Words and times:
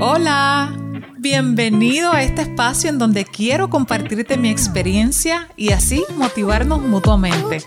Hola, 0.00 0.72
bienvenido 1.18 2.12
a 2.12 2.22
este 2.22 2.42
espacio 2.42 2.90
en 2.90 2.98
donde 2.98 3.24
quiero 3.24 3.68
compartirte 3.70 4.36
mi 4.36 4.48
experiencia 4.50 5.48
y 5.56 5.70
así 5.72 6.04
motivarnos 6.16 6.80
mutuamente. 6.82 7.62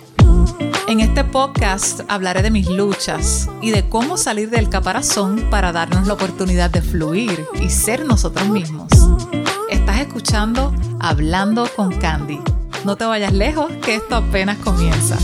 En 0.88 1.00
este 1.00 1.24
podcast 1.24 2.02
hablaré 2.08 2.42
de 2.42 2.52
mis 2.52 2.68
luchas 2.68 3.50
y 3.62 3.72
de 3.72 3.88
cómo 3.88 4.18
salir 4.18 4.50
del 4.50 4.70
caparazón 4.70 5.48
para 5.50 5.72
darnos 5.72 6.08
la 6.08 6.14
oportunidad 6.14 6.70
de 6.70 6.82
fluir 6.82 7.46
y 7.62 7.70
ser 7.70 8.06
nosotros 8.06 8.48
mismos. 8.50 8.90
Estás 9.70 10.00
escuchando 10.00 10.74
Hablando 11.00 11.70
con 11.76 11.98
Candy. 11.98 12.40
No 12.86 12.96
te 12.96 13.06
vayas 13.06 13.34
lejos, 13.34 13.72
que 13.84 13.96
esto 13.96 14.16
apenas 14.16 14.58
comienza. 14.58 15.18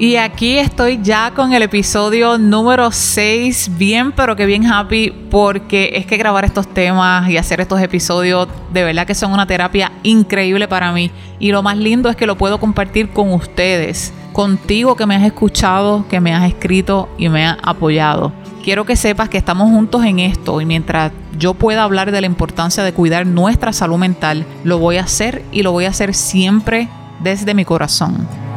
Y 0.00 0.14
aquí 0.14 0.58
estoy 0.58 1.00
ya 1.02 1.32
con 1.34 1.52
el 1.52 1.62
episodio 1.62 2.38
número 2.38 2.92
6, 2.92 3.72
bien 3.78 4.12
pero 4.12 4.36
que 4.36 4.46
bien 4.46 4.64
happy 4.64 5.10
porque 5.28 5.90
es 5.94 6.06
que 6.06 6.16
grabar 6.16 6.44
estos 6.44 6.72
temas 6.72 7.28
y 7.28 7.36
hacer 7.36 7.60
estos 7.60 7.82
episodios 7.82 8.46
de 8.72 8.84
verdad 8.84 9.08
que 9.08 9.16
son 9.16 9.32
una 9.32 9.48
terapia 9.48 9.90
increíble 10.04 10.68
para 10.68 10.92
mí 10.92 11.10
y 11.40 11.50
lo 11.50 11.64
más 11.64 11.76
lindo 11.76 12.08
es 12.08 12.14
que 12.14 12.26
lo 12.26 12.38
puedo 12.38 12.60
compartir 12.60 13.08
con 13.08 13.32
ustedes, 13.32 14.12
contigo 14.32 14.94
que 14.94 15.04
me 15.04 15.16
has 15.16 15.24
escuchado, 15.24 16.06
que 16.08 16.20
me 16.20 16.32
has 16.32 16.48
escrito 16.48 17.08
y 17.18 17.28
me 17.28 17.44
has 17.44 17.58
apoyado. 17.64 18.32
Quiero 18.62 18.84
que 18.84 18.94
sepas 18.94 19.28
que 19.28 19.38
estamos 19.38 19.68
juntos 19.68 20.04
en 20.04 20.20
esto 20.20 20.60
y 20.60 20.64
mientras 20.64 21.10
yo 21.36 21.54
pueda 21.54 21.82
hablar 21.82 22.12
de 22.12 22.20
la 22.20 22.28
importancia 22.28 22.84
de 22.84 22.92
cuidar 22.92 23.26
nuestra 23.26 23.72
salud 23.72 23.98
mental, 23.98 24.46
lo 24.62 24.78
voy 24.78 24.98
a 24.98 25.02
hacer 25.02 25.42
y 25.50 25.64
lo 25.64 25.72
voy 25.72 25.86
a 25.86 25.90
hacer 25.90 26.14
siempre 26.14 26.88
desde 27.20 27.52
mi 27.52 27.64
corazón. 27.64 28.47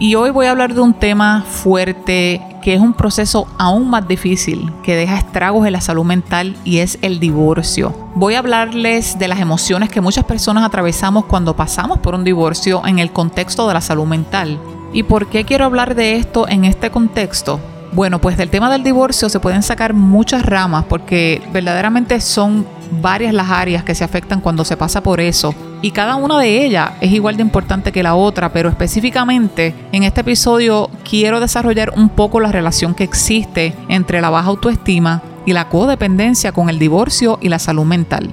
Y 0.00 0.14
hoy 0.14 0.30
voy 0.30 0.46
a 0.46 0.52
hablar 0.52 0.74
de 0.74 0.80
un 0.80 0.94
tema 0.94 1.42
fuerte 1.42 2.40
que 2.62 2.72
es 2.72 2.80
un 2.80 2.92
proceso 2.92 3.48
aún 3.58 3.90
más 3.90 4.06
difícil, 4.06 4.72
que 4.84 4.94
deja 4.94 5.18
estragos 5.18 5.66
en 5.66 5.72
la 5.72 5.80
salud 5.80 6.04
mental 6.04 6.56
y 6.64 6.78
es 6.78 6.98
el 7.02 7.18
divorcio. 7.18 7.92
Voy 8.14 8.34
a 8.34 8.38
hablarles 8.38 9.18
de 9.18 9.26
las 9.26 9.40
emociones 9.40 9.88
que 9.88 10.00
muchas 10.00 10.24
personas 10.24 10.64
atravesamos 10.64 11.24
cuando 11.24 11.56
pasamos 11.56 11.98
por 11.98 12.14
un 12.14 12.22
divorcio 12.22 12.86
en 12.86 13.00
el 13.00 13.10
contexto 13.10 13.66
de 13.66 13.74
la 13.74 13.80
salud 13.80 14.06
mental. 14.06 14.60
¿Y 14.92 15.02
por 15.02 15.26
qué 15.26 15.44
quiero 15.44 15.64
hablar 15.64 15.96
de 15.96 16.14
esto 16.14 16.46
en 16.48 16.64
este 16.64 16.90
contexto? 16.90 17.58
Bueno, 17.90 18.20
pues 18.20 18.36
del 18.36 18.50
tema 18.50 18.70
del 18.70 18.84
divorcio 18.84 19.28
se 19.28 19.40
pueden 19.40 19.64
sacar 19.64 19.94
muchas 19.94 20.46
ramas 20.46 20.84
porque 20.88 21.42
verdaderamente 21.52 22.20
son 22.20 22.66
varias 23.02 23.34
las 23.34 23.50
áreas 23.50 23.82
que 23.82 23.96
se 23.96 24.04
afectan 24.04 24.40
cuando 24.40 24.64
se 24.64 24.76
pasa 24.76 25.02
por 25.02 25.20
eso 25.20 25.54
y 25.80 25.92
cada 25.92 26.16
una 26.16 26.38
de 26.38 26.64
ellas 26.64 26.92
es 27.00 27.12
igual 27.12 27.36
de 27.36 27.42
importante 27.42 27.92
que 27.92 28.02
la 28.02 28.14
otra, 28.14 28.52
pero 28.52 28.68
específicamente 28.68 29.74
en 29.92 30.02
este 30.02 30.22
episodio 30.22 30.90
quiero 31.08 31.40
desarrollar 31.40 31.92
un 31.96 32.08
poco 32.08 32.40
la 32.40 32.52
relación 32.52 32.94
que 32.94 33.04
existe 33.04 33.74
entre 33.88 34.20
la 34.20 34.30
baja 34.30 34.48
autoestima 34.48 35.22
y 35.46 35.52
la 35.52 35.68
codependencia 35.68 36.52
con 36.52 36.68
el 36.68 36.78
divorcio 36.78 37.38
y 37.40 37.48
la 37.48 37.58
salud 37.58 37.84
mental. 37.84 38.30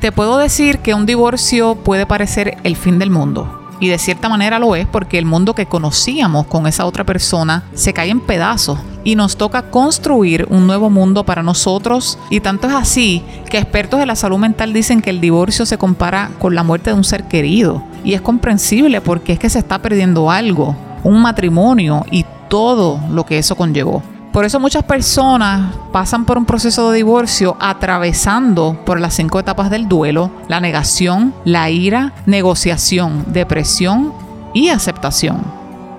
Te 0.00 0.12
puedo 0.12 0.38
decir 0.38 0.78
que 0.78 0.94
un 0.94 1.06
divorcio 1.06 1.76
puede 1.76 2.06
parecer 2.06 2.58
el 2.64 2.76
fin 2.76 2.98
del 2.98 3.10
mundo, 3.10 3.59
y 3.80 3.88
de 3.88 3.98
cierta 3.98 4.28
manera 4.28 4.58
lo 4.58 4.76
es 4.76 4.86
porque 4.86 5.18
el 5.18 5.24
mundo 5.24 5.54
que 5.54 5.66
conocíamos 5.66 6.46
con 6.46 6.66
esa 6.66 6.86
otra 6.86 7.04
persona 7.04 7.64
se 7.74 7.92
cae 7.92 8.10
en 8.10 8.20
pedazos 8.20 8.78
y 9.04 9.16
nos 9.16 9.36
toca 9.36 9.70
construir 9.70 10.46
un 10.50 10.66
nuevo 10.66 10.90
mundo 10.90 11.24
para 11.24 11.42
nosotros. 11.42 12.18
Y 12.28 12.40
tanto 12.40 12.68
es 12.68 12.74
así 12.74 13.24
que 13.48 13.58
expertos 13.58 13.98
de 13.98 14.06
la 14.06 14.16
salud 14.16 14.38
mental 14.38 14.72
dicen 14.72 15.00
que 15.00 15.10
el 15.10 15.20
divorcio 15.20 15.66
se 15.66 15.78
compara 15.78 16.30
con 16.38 16.54
la 16.54 16.62
muerte 16.62 16.90
de 16.90 16.96
un 16.96 17.04
ser 17.04 17.24
querido. 17.24 17.82
Y 18.04 18.14
es 18.14 18.20
comprensible 18.20 19.00
porque 19.00 19.32
es 19.32 19.38
que 19.38 19.50
se 19.50 19.58
está 19.58 19.78
perdiendo 19.80 20.30
algo, 20.30 20.76
un 21.02 21.22
matrimonio 21.22 22.04
y 22.10 22.24
todo 22.48 23.00
lo 23.10 23.24
que 23.24 23.38
eso 23.38 23.56
conllevó. 23.56 24.02
Por 24.32 24.44
eso 24.44 24.60
muchas 24.60 24.84
personas 24.84 25.74
pasan 25.92 26.24
por 26.24 26.38
un 26.38 26.44
proceso 26.44 26.90
de 26.90 26.98
divorcio 26.98 27.56
atravesando 27.58 28.80
por 28.86 29.00
las 29.00 29.14
cinco 29.14 29.40
etapas 29.40 29.70
del 29.70 29.88
duelo, 29.88 30.30
la 30.46 30.60
negación, 30.60 31.34
la 31.44 31.68
ira, 31.68 32.12
negociación, 32.26 33.24
depresión 33.26 34.12
y 34.54 34.68
aceptación. 34.68 35.42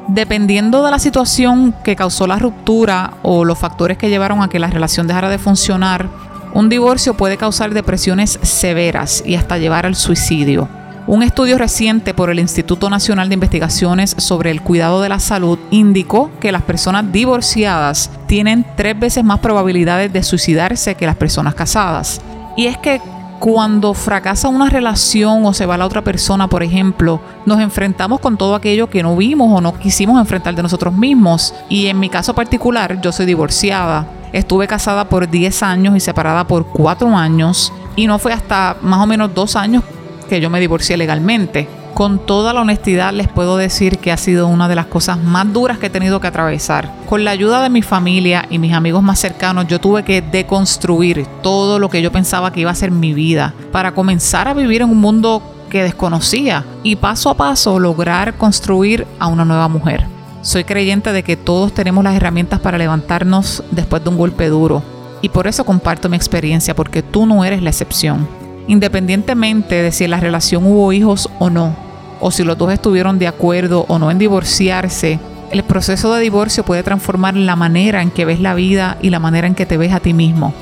Dependiendo 0.08 0.82
de 0.84 0.92
la 0.92 1.00
situación 1.00 1.76
que 1.84 1.98
causó 1.98 2.26
la 2.26 2.40
ruptura 2.40 3.16
o 3.22 3.44
los 3.44 3.60
factores 3.60 3.98
que 3.98 4.10
llevaron 4.10 4.42
a 4.42 4.48
que 4.48 4.60
la 4.60 4.68
relación 4.68 5.08
dejara 5.08 5.30
de 5.30 5.38
funcionar, 5.38 6.08
un 6.54 6.70
divorcio 6.70 7.16
puede 7.16 7.36
causar 7.36 7.74
depresiones 7.74 8.40
severas 8.42 9.24
y 9.26 9.36
hasta 9.36 9.58
llevar 9.58 9.86
al 9.86 9.96
suicidio. 9.96 10.70
Un 11.08 11.24
estudio 11.24 11.58
reciente 11.58 12.14
por 12.14 12.30
el 12.30 12.40
Instituto 12.40 12.88
Nacional 12.88 13.28
de 13.28 13.34
Investigaciones 13.34 14.14
sobre 14.20 14.52
el 14.52 14.62
Cuidado 14.62 15.02
de 15.02 15.10
la 15.10 15.20
Salud 15.20 15.58
indicó 15.72 16.30
que 16.40 16.52
las 16.52 16.62
personas 16.62 17.12
divorciadas 17.12 18.12
tienen 18.28 18.64
tres 18.78 18.98
veces 19.00 19.24
más 19.24 19.40
probabilidades 19.40 20.14
de 20.14 20.22
suicidarse 20.22 20.94
que 20.94 21.08
las 21.08 21.16
personas 21.16 21.56
casadas. 21.56 22.22
Y 22.56 22.68
es 22.68 22.78
que 22.78 23.02
cuando 23.40 23.96
fracasa 23.96 24.48
una 24.48 24.70
relación 24.70 25.44
o 25.44 25.54
se 25.54 25.66
va 25.66 25.76
la 25.76 25.88
otra 25.88 26.04
persona, 26.04 26.48
por 26.48 26.62
ejemplo, 26.62 27.20
nos 27.48 27.60
enfrentamos 27.60 28.20
con 28.20 28.38
todo 28.38 28.54
aquello 28.54 28.88
que 28.88 29.02
no 29.02 29.18
vimos 29.18 29.52
o 29.52 29.60
no 29.60 29.74
quisimos 29.74 30.20
enfrentar 30.20 30.54
de 30.54 30.62
nosotros 30.62 30.94
mismos. 30.94 31.56
Y 31.68 31.88
en 31.88 32.00
mi 32.00 32.10
caso 32.10 32.36
particular, 32.36 33.02
yo 33.02 33.12
soy 33.12 33.26
divorciada. 33.26 34.06
Estuve 34.34 34.68
casada 34.68 35.10
por 35.10 35.28
10 35.28 35.64
años 35.64 35.96
y 35.96 36.00
separada 36.00 36.46
por 36.46 36.68
4 36.68 37.18
años. 37.18 37.74
Y 37.96 38.06
no 38.06 38.20
fue 38.20 38.34
hasta 38.34 38.78
más 38.84 39.00
o 39.02 39.08
menos 39.08 39.34
2 39.34 39.56
años 39.56 39.84
que 40.32 40.40
yo 40.40 40.50
me 40.50 40.62
divorcié 40.62 40.96
legalmente. 40.96 41.68
Con 41.94 42.26
toda 42.26 42.54
la 42.54 42.62
honestidad 42.62 43.12
les 43.12 43.28
puedo 43.28 43.58
decir 43.58 43.98
que 43.98 44.14
ha 44.14 44.18
sido 44.18 44.48
una 44.48 44.70
de 44.70 44.76
las 44.76 44.86
cosas 44.86 45.22
más 45.22 45.52
duras 45.52 45.78
que 45.78 45.88
he 45.88 45.90
tenido 45.90 46.22
que 46.22 46.28
atravesar. 46.28 46.90
Con 47.10 47.26
la 47.26 47.32
ayuda 47.32 47.62
de 47.62 47.70
mi 47.70 47.82
familia 47.82 48.46
y 48.50 48.58
mis 48.58 48.72
amigos 48.72 49.04
más 49.04 49.20
cercanos, 49.20 49.68
yo 49.68 49.82
tuve 49.82 50.04
que 50.04 50.22
deconstruir 50.22 51.26
todo 51.44 51.80
lo 51.80 51.90
que 51.90 52.02
yo 52.02 52.14
pensaba 52.14 52.54
que 52.54 52.62
iba 52.62 52.72
a 52.72 52.76
ser 52.76 52.92
mi 52.92 53.14
vida 53.14 53.54
para 53.74 53.94
comenzar 53.94 54.48
a 54.48 54.54
vivir 54.54 54.84
en 54.84 54.90
un 54.90 55.02
mundo 55.02 55.44
que 55.70 55.84
desconocía 55.84 56.64
y 56.82 56.96
paso 56.96 57.30
a 57.30 57.36
paso 57.36 57.78
lograr 57.78 58.36
construir 58.36 59.06
a 59.20 59.28
una 59.28 59.44
nueva 59.44 59.68
mujer. 59.68 60.06
Soy 60.44 60.64
creyente 60.64 61.12
de 61.12 61.24
que 61.24 61.36
todos 61.36 61.74
tenemos 61.74 62.06
las 62.06 62.16
herramientas 62.16 62.62
para 62.62 62.78
levantarnos 62.78 63.66
después 63.72 64.02
de 64.02 64.10
un 64.10 64.18
golpe 64.18 64.48
duro 64.48 64.82
y 65.22 65.28
por 65.28 65.48
eso 65.48 65.66
comparto 65.66 66.08
mi 66.08 66.16
experiencia 66.16 66.74
porque 66.74 67.04
tú 67.04 67.26
no 67.26 67.44
eres 67.44 67.62
la 67.62 67.70
excepción 67.70 68.41
independientemente 68.68 69.82
de 69.82 69.92
si 69.92 70.04
en 70.04 70.12
la 70.12 70.20
relación 70.20 70.66
hubo 70.66 70.94
hijos 70.94 71.30
o 71.40 71.50
no, 71.50 71.76
o 72.20 72.32
si 72.32 72.44
los 72.44 72.58
dos 72.58 72.72
estuvieron 72.72 73.20
de 73.20 73.28
acuerdo 73.28 73.86
o 73.88 74.00
no 74.00 74.12
en 74.12 74.20
divorciarse, 74.20 75.20
el 75.52 75.64
proceso 75.64 76.14
de 76.14 76.22
divorcio 76.22 76.64
puede 76.64 76.84
transformar 76.84 77.36
la 77.36 77.56
manera 77.56 78.02
en 78.02 78.12
que 78.12 78.26
ves 78.26 78.40
la 78.40 78.54
vida 78.54 78.98
y 79.02 79.10
la 79.10 79.20
manera 79.20 79.48
en 79.48 79.56
que 79.56 79.66
te 79.66 79.78
ves 79.78 79.94
a 79.94 80.00
ti 80.00 80.14
mismo. 80.14 80.54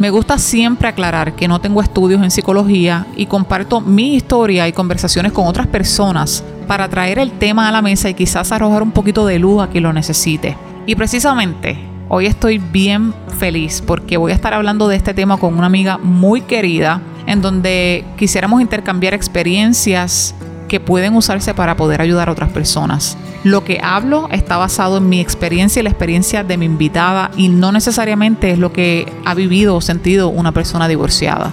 Me 0.00 0.10
gusta 0.10 0.38
siempre 0.38 0.88
aclarar 0.88 1.36
que 1.36 1.46
no 1.46 1.60
tengo 1.60 1.80
estudios 1.80 2.20
en 2.20 2.32
psicología 2.32 3.06
y 3.14 3.26
comparto 3.26 3.80
mi 3.80 4.16
historia 4.16 4.66
y 4.66 4.72
conversaciones 4.72 5.30
con 5.30 5.46
otras 5.46 5.68
personas 5.68 6.42
para 6.66 6.88
traer 6.88 7.20
el 7.20 7.30
tema 7.30 7.68
a 7.68 7.72
la 7.72 7.82
mesa 7.82 8.08
y 8.08 8.14
quizás 8.14 8.50
arrojar 8.50 8.82
un 8.82 8.90
poquito 8.90 9.24
de 9.24 9.38
luz 9.38 9.62
a 9.62 9.68
quien 9.68 9.84
lo 9.84 9.92
necesite. 9.92 10.56
Y 10.86 10.96
precisamente 10.96 11.93
Hoy 12.08 12.26
estoy 12.26 12.58
bien 12.58 13.14
feliz 13.38 13.82
porque 13.84 14.18
voy 14.18 14.32
a 14.32 14.34
estar 14.34 14.52
hablando 14.52 14.88
de 14.88 14.96
este 14.96 15.14
tema 15.14 15.38
con 15.38 15.54
una 15.54 15.66
amiga 15.66 15.96
muy 15.98 16.42
querida 16.42 17.00
en 17.26 17.40
donde 17.40 18.04
quisiéramos 18.18 18.60
intercambiar 18.60 19.14
experiencias 19.14 20.34
que 20.68 20.80
pueden 20.80 21.16
usarse 21.16 21.54
para 21.54 21.76
poder 21.76 22.02
ayudar 22.02 22.28
a 22.28 22.32
otras 22.32 22.50
personas. 22.50 23.16
Lo 23.42 23.64
que 23.64 23.80
hablo 23.82 24.28
está 24.30 24.58
basado 24.58 24.98
en 24.98 25.08
mi 25.08 25.20
experiencia 25.20 25.80
y 25.80 25.82
la 25.82 25.90
experiencia 25.90 26.44
de 26.44 26.58
mi 26.58 26.66
invitada 26.66 27.30
y 27.36 27.48
no 27.48 27.72
necesariamente 27.72 28.50
es 28.50 28.58
lo 28.58 28.72
que 28.72 29.10
ha 29.24 29.34
vivido 29.34 29.74
o 29.74 29.80
sentido 29.80 30.28
una 30.28 30.52
persona 30.52 30.88
divorciada. 30.88 31.52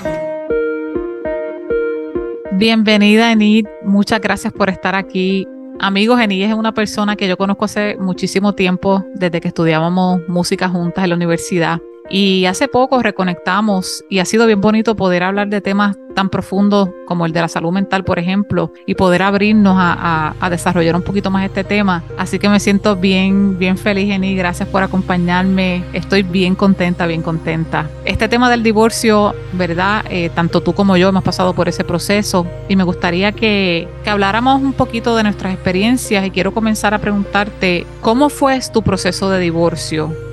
Bienvenida, 2.52 3.32
Enid. 3.32 3.68
Muchas 3.86 4.20
gracias 4.20 4.52
por 4.52 4.70
estar 4.70 4.96
aquí. 4.96 5.48
Amigos, 5.84 6.22
Eni 6.22 6.44
es 6.44 6.54
una 6.54 6.76
persona 6.76 7.16
que 7.16 7.28
yo 7.28 7.38
conozco 7.38 7.66
hace 7.66 7.98
muchísimo 7.98 8.54
tiempo, 8.54 9.04
desde 9.16 9.42
que 9.42 9.48
estudiábamos 9.48 10.22
música 10.28 10.70
juntas 10.70 11.06
en 11.06 11.10
la 11.10 11.16
universidad. 11.16 11.82
Y 12.10 12.46
hace 12.46 12.68
poco 12.68 13.02
reconectamos 13.02 14.04
y 14.10 14.20
ha 14.20 14.26
sido 14.26 14.46
bien 14.46 14.60
bonito 14.60 14.96
poder 14.96 15.24
hablar 15.24 15.48
de 15.48 15.62
temas 15.62 15.98
tan 16.14 16.30
profundos 16.30 16.90
como 17.06 17.26
el 17.26 17.34
de 17.34 17.42
la 17.42 17.48
salud 17.48 17.72
mental, 17.72 18.04
por 18.04 18.20
ejemplo, 18.20 18.72
y 18.86 18.96
poder 18.96 19.22
abrirnos 19.22 19.76
a, 19.78 20.36
desarrollar 20.50 20.96
un 20.96 21.02
poquito 21.02 21.32
más 21.32 21.46
este 21.46 21.64
tema. 21.64 22.04
Así 22.18 22.38
que 22.38 22.50
me 22.50 22.60
siento 22.60 22.98
bien, 22.98 23.58
bien 23.58 23.78
feliz, 23.78 24.08
Jenny. 24.08 24.36
Gracias 24.36 24.68
por 24.68 24.84
acompañarme. 24.84 25.84
Estoy 25.94 26.24
bien 26.24 26.56
contenta, 26.56 27.08
bien 27.08 27.22
contenta. 27.22 27.90
Este 28.04 28.28
tema 28.28 28.50
del 28.50 28.64
divorcio, 28.64 29.34
¿verdad? 29.54 30.04
Eh, 30.10 30.30
tanto 30.36 30.62
tú 30.62 30.74
como 30.74 30.98
yo 30.98 31.08
hemos 31.08 31.24
pasado 31.24 31.54
por 31.54 31.70
ese 31.70 31.86
proceso 31.86 32.46
y 32.68 32.76
me 32.76 32.84
gustaría 32.84 33.32
que, 33.32 33.88
que 34.04 34.10
habláramos 34.10 34.62
un 34.62 34.74
poquito 34.74 35.16
de 35.16 35.24
nuestras 35.24 35.54
experiencias 35.54 36.26
y 36.26 36.32
quiero 36.32 36.54
comenzar 36.54 36.94
a 36.94 37.00
preguntarte, 37.00 37.86
¿cómo 38.02 38.30
fue 38.30 38.60
tu 38.74 38.82
proceso 38.82 39.30
de 39.30 39.40
divorcio? 39.40 40.31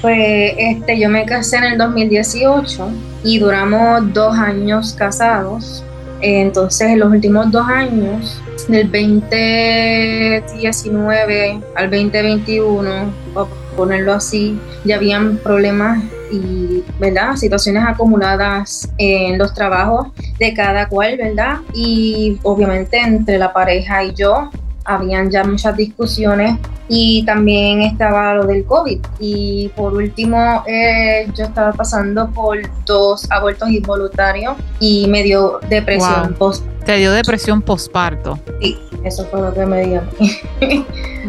Pues 0.00 0.54
este, 0.56 0.98
yo 0.98 1.08
me 1.08 1.24
casé 1.24 1.56
en 1.56 1.64
el 1.64 1.78
2018 1.78 2.88
y 3.24 3.38
duramos 3.38 4.12
dos 4.12 4.36
años 4.36 4.94
casados. 4.96 5.84
Entonces, 6.20 6.88
en 6.88 7.00
los 7.00 7.10
últimos 7.10 7.50
dos 7.50 7.66
años, 7.66 8.40
del 8.68 8.90
2019 8.90 11.60
al 11.74 11.90
2021, 11.90 13.12
por 13.32 13.48
ponerlo 13.76 14.12
así, 14.14 14.58
ya 14.84 14.96
habían 14.96 15.38
problemas 15.38 16.02
y, 16.30 16.84
¿verdad? 16.98 17.36
Situaciones 17.36 17.84
acumuladas 17.86 18.90
en 18.98 19.38
los 19.38 19.54
trabajos 19.54 20.08
de 20.38 20.52
cada 20.54 20.88
cual, 20.88 21.16
¿verdad? 21.16 21.58
Y 21.72 22.38
obviamente 22.42 22.98
entre 22.98 23.38
la 23.38 23.52
pareja 23.52 24.02
y 24.04 24.12
yo, 24.14 24.50
habían 24.88 25.30
ya 25.30 25.44
muchas 25.44 25.76
discusiones 25.76 26.58
y 26.88 27.22
también 27.24 27.82
estaba 27.82 28.34
lo 28.34 28.46
del 28.46 28.64
COVID. 28.64 28.98
Y 29.20 29.68
por 29.76 29.92
último, 29.92 30.64
eh, 30.66 31.30
yo 31.36 31.44
estaba 31.44 31.72
pasando 31.72 32.30
por 32.30 32.58
dos 32.86 33.30
abortos 33.30 33.68
involuntarios 33.68 34.56
y 34.80 35.06
me 35.08 35.22
dio 35.22 35.60
depresión 35.68 36.34
post. 36.38 36.64
Te 36.84 36.96
dio 36.96 37.12
depresión 37.12 37.60
postparto. 37.60 38.38
Sí, 38.60 38.78
eso 39.04 39.26
fue 39.26 39.40
lo 39.40 39.52
que 39.52 39.66
me 39.66 39.86
dio. 39.86 40.02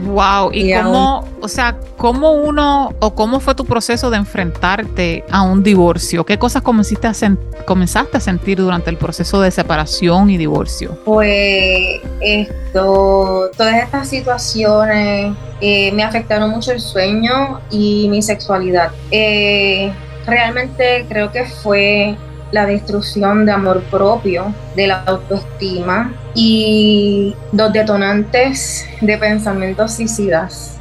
wow, 0.06 0.52
y, 0.54 0.74
cómo, 0.74 1.26
o 1.42 1.48
sea, 1.48 1.78
cómo 1.98 2.32
uno 2.32 2.94
o 3.00 3.14
cómo 3.16 3.40
fue 3.40 3.56
tu 3.56 3.66
proceso 3.66 4.10
de 4.10 4.18
enfrentarte 4.18 5.24
a 5.30 5.44
un 5.44 5.64
divorcio? 5.64 6.26
¿Qué 6.26 6.38
cosas 6.38 6.62
comenzaste 6.62 7.08
a, 7.08 7.36
comenzaste 7.66 8.18
a 8.18 8.20
sentir 8.20 8.58
durante 8.58 8.90
el 8.90 8.98
proceso 8.98 9.42
de 9.42 9.52
separación 9.52 10.30
y 10.30 10.38
divorcio? 10.38 10.98
Pues 11.06 12.02
esto, 12.22 13.50
todas 13.56 13.76
estas 13.84 14.08
situaciones 14.08 15.36
eh, 15.62 15.92
me 15.92 16.04
afectaron 16.04 16.50
mucho 16.50 16.72
el 16.72 16.80
sueño 16.80 17.60
y 17.70 18.08
mi 18.10 18.22
sexualidad. 18.22 18.92
Eh, 19.12 19.92
realmente 20.26 21.06
creo 21.10 21.32
que 21.32 21.46
fue 21.46 22.18
la 22.52 22.66
destrucción 22.66 23.46
de 23.46 23.52
amor 23.52 23.82
propio, 23.84 24.54
de 24.76 24.88
la 24.88 25.04
autoestima 25.04 26.14
y 26.34 27.36
los 27.52 27.72
detonantes 27.74 28.86
de 29.02 29.18
pensamientos 29.18 29.94
suicidas 29.94 30.78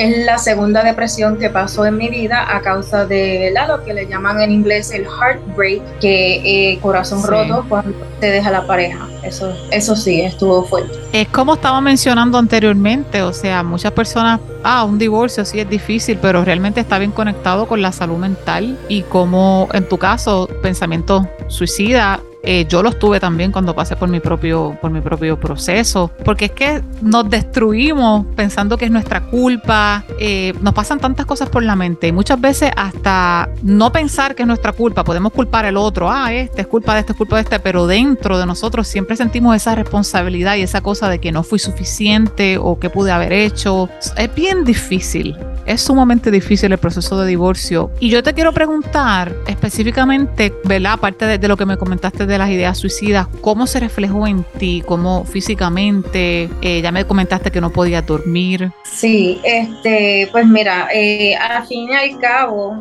es 0.00 0.24
la 0.24 0.38
segunda 0.38 0.82
depresión 0.82 1.36
que 1.38 1.50
pasó 1.50 1.84
en 1.84 1.98
mi 1.98 2.08
vida 2.08 2.56
a 2.56 2.62
causa 2.62 3.04
de 3.04 3.52
lo 3.68 3.84
que 3.84 3.92
le 3.92 4.06
llaman 4.06 4.40
en 4.40 4.50
inglés 4.50 4.90
el 4.90 5.04
heartbreak, 5.04 5.98
que 6.00 6.72
eh, 6.72 6.78
corazón 6.80 7.22
roto 7.22 7.66
cuando 7.68 7.92
te 8.18 8.30
deja 8.30 8.50
la 8.50 8.66
pareja. 8.66 9.06
Eso, 9.22 9.54
eso 9.70 9.94
sí, 9.94 10.22
estuvo 10.22 10.64
fuerte. 10.64 10.98
Es 11.12 11.28
como 11.28 11.54
estaba 11.54 11.80
mencionando 11.82 12.38
anteriormente, 12.38 13.20
o 13.22 13.34
sea, 13.34 13.62
muchas 13.62 13.92
personas, 13.92 14.40
ah, 14.64 14.84
un 14.84 14.98
divorcio 14.98 15.44
sí 15.44 15.60
es 15.60 15.68
difícil, 15.68 16.18
pero 16.20 16.44
realmente 16.44 16.80
está 16.80 16.98
bien 16.98 17.10
conectado 17.10 17.68
con 17.68 17.82
la 17.82 17.92
salud 17.92 18.16
mental 18.16 18.78
y 18.88 19.02
como 19.02 19.68
en 19.74 19.86
tu 19.86 19.98
caso, 19.98 20.48
pensamiento 20.62 21.28
suicida 21.48 22.20
eh, 22.42 22.66
yo 22.68 22.82
los 22.82 22.98
tuve 22.98 23.20
también 23.20 23.52
cuando 23.52 23.74
pasé 23.74 23.96
por 23.96 24.08
mi 24.08 24.20
propio, 24.20 24.76
por 24.80 24.90
mi 24.90 25.00
propio 25.00 25.38
proceso, 25.38 26.10
porque 26.24 26.46
es 26.46 26.50
que 26.52 26.82
nos 27.02 27.28
destruimos 27.28 28.26
pensando 28.34 28.78
que 28.78 28.86
es 28.86 28.90
nuestra 28.90 29.22
culpa, 29.26 30.04
eh, 30.18 30.54
nos 30.62 30.74
pasan 30.74 30.98
tantas 30.98 31.26
cosas 31.26 31.48
por 31.48 31.62
la 31.62 31.76
mente 31.76 32.08
y 32.08 32.12
muchas 32.12 32.40
veces 32.40 32.70
hasta 32.76 33.48
no 33.62 33.92
pensar 33.92 34.34
que 34.34 34.42
es 34.42 34.48
nuestra 34.48 34.72
culpa, 34.72 35.04
podemos 35.04 35.32
culpar 35.32 35.66
al 35.66 35.76
otro, 35.76 36.10
ah, 36.10 36.32
este 36.32 36.62
es 36.62 36.66
culpa 36.66 36.94
de 36.94 37.00
este, 37.00 37.12
es 37.12 37.18
culpa 37.18 37.36
de 37.36 37.42
este, 37.42 37.60
pero 37.60 37.86
dentro 37.86 38.38
de 38.38 38.46
nosotros 38.46 38.88
siempre 38.88 39.16
sentimos 39.16 39.54
esa 39.54 39.74
responsabilidad 39.74 40.56
y 40.56 40.62
esa 40.62 40.80
cosa 40.80 41.08
de 41.08 41.18
que 41.18 41.32
no 41.32 41.42
fui 41.42 41.58
suficiente 41.58 42.58
o 42.58 42.78
que 42.78 42.90
pude 42.90 43.12
haber 43.12 43.32
hecho. 43.32 43.88
Es 44.16 44.34
bien 44.34 44.64
difícil 44.64 45.36
es 45.66 45.82
sumamente 45.82 46.30
difícil 46.30 46.72
el 46.72 46.78
proceso 46.78 47.20
de 47.20 47.28
divorcio. 47.28 47.90
Y 48.00 48.10
yo 48.10 48.22
te 48.22 48.34
quiero 48.34 48.52
preguntar 48.52 49.34
específicamente, 49.46 50.52
¿verdad? 50.64 50.94
Aparte 50.94 51.38
de, 51.38 51.48
lo 51.48 51.56
que 51.56 51.66
me 51.66 51.76
comentaste 51.76 52.26
de 52.30 52.38
las 52.38 52.48
ideas 52.48 52.78
suicidas, 52.78 53.26
¿cómo 53.42 53.66
se 53.66 53.80
reflejó 53.80 54.26
en 54.26 54.44
ti? 54.58 54.82
¿Cómo 54.86 55.24
físicamente? 55.24 56.48
Eh, 56.62 56.80
ya 56.80 56.92
me 56.92 57.04
comentaste 57.06 57.50
que 57.50 57.60
no 57.60 57.70
podías 57.70 58.06
dormir. 58.06 58.72
Sí, 58.84 59.40
este, 59.44 60.28
pues 60.32 60.46
mira, 60.46 60.88
eh, 60.92 61.36
al 61.36 61.66
fin 61.66 61.90
y 61.90 61.94
al 61.94 62.18
cabo, 62.18 62.76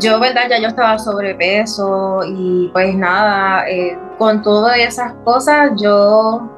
yo, 0.00 0.20
¿verdad? 0.20 0.42
Ya 0.48 0.60
yo 0.60 0.68
estaba 0.68 0.98
sobrepeso 0.98 2.20
y 2.26 2.68
pues 2.72 2.94
nada, 2.94 3.68
eh, 3.68 3.96
con 4.18 4.42
todas 4.42 4.78
esas 4.78 5.12
cosas 5.24 5.72
yo 5.80 6.48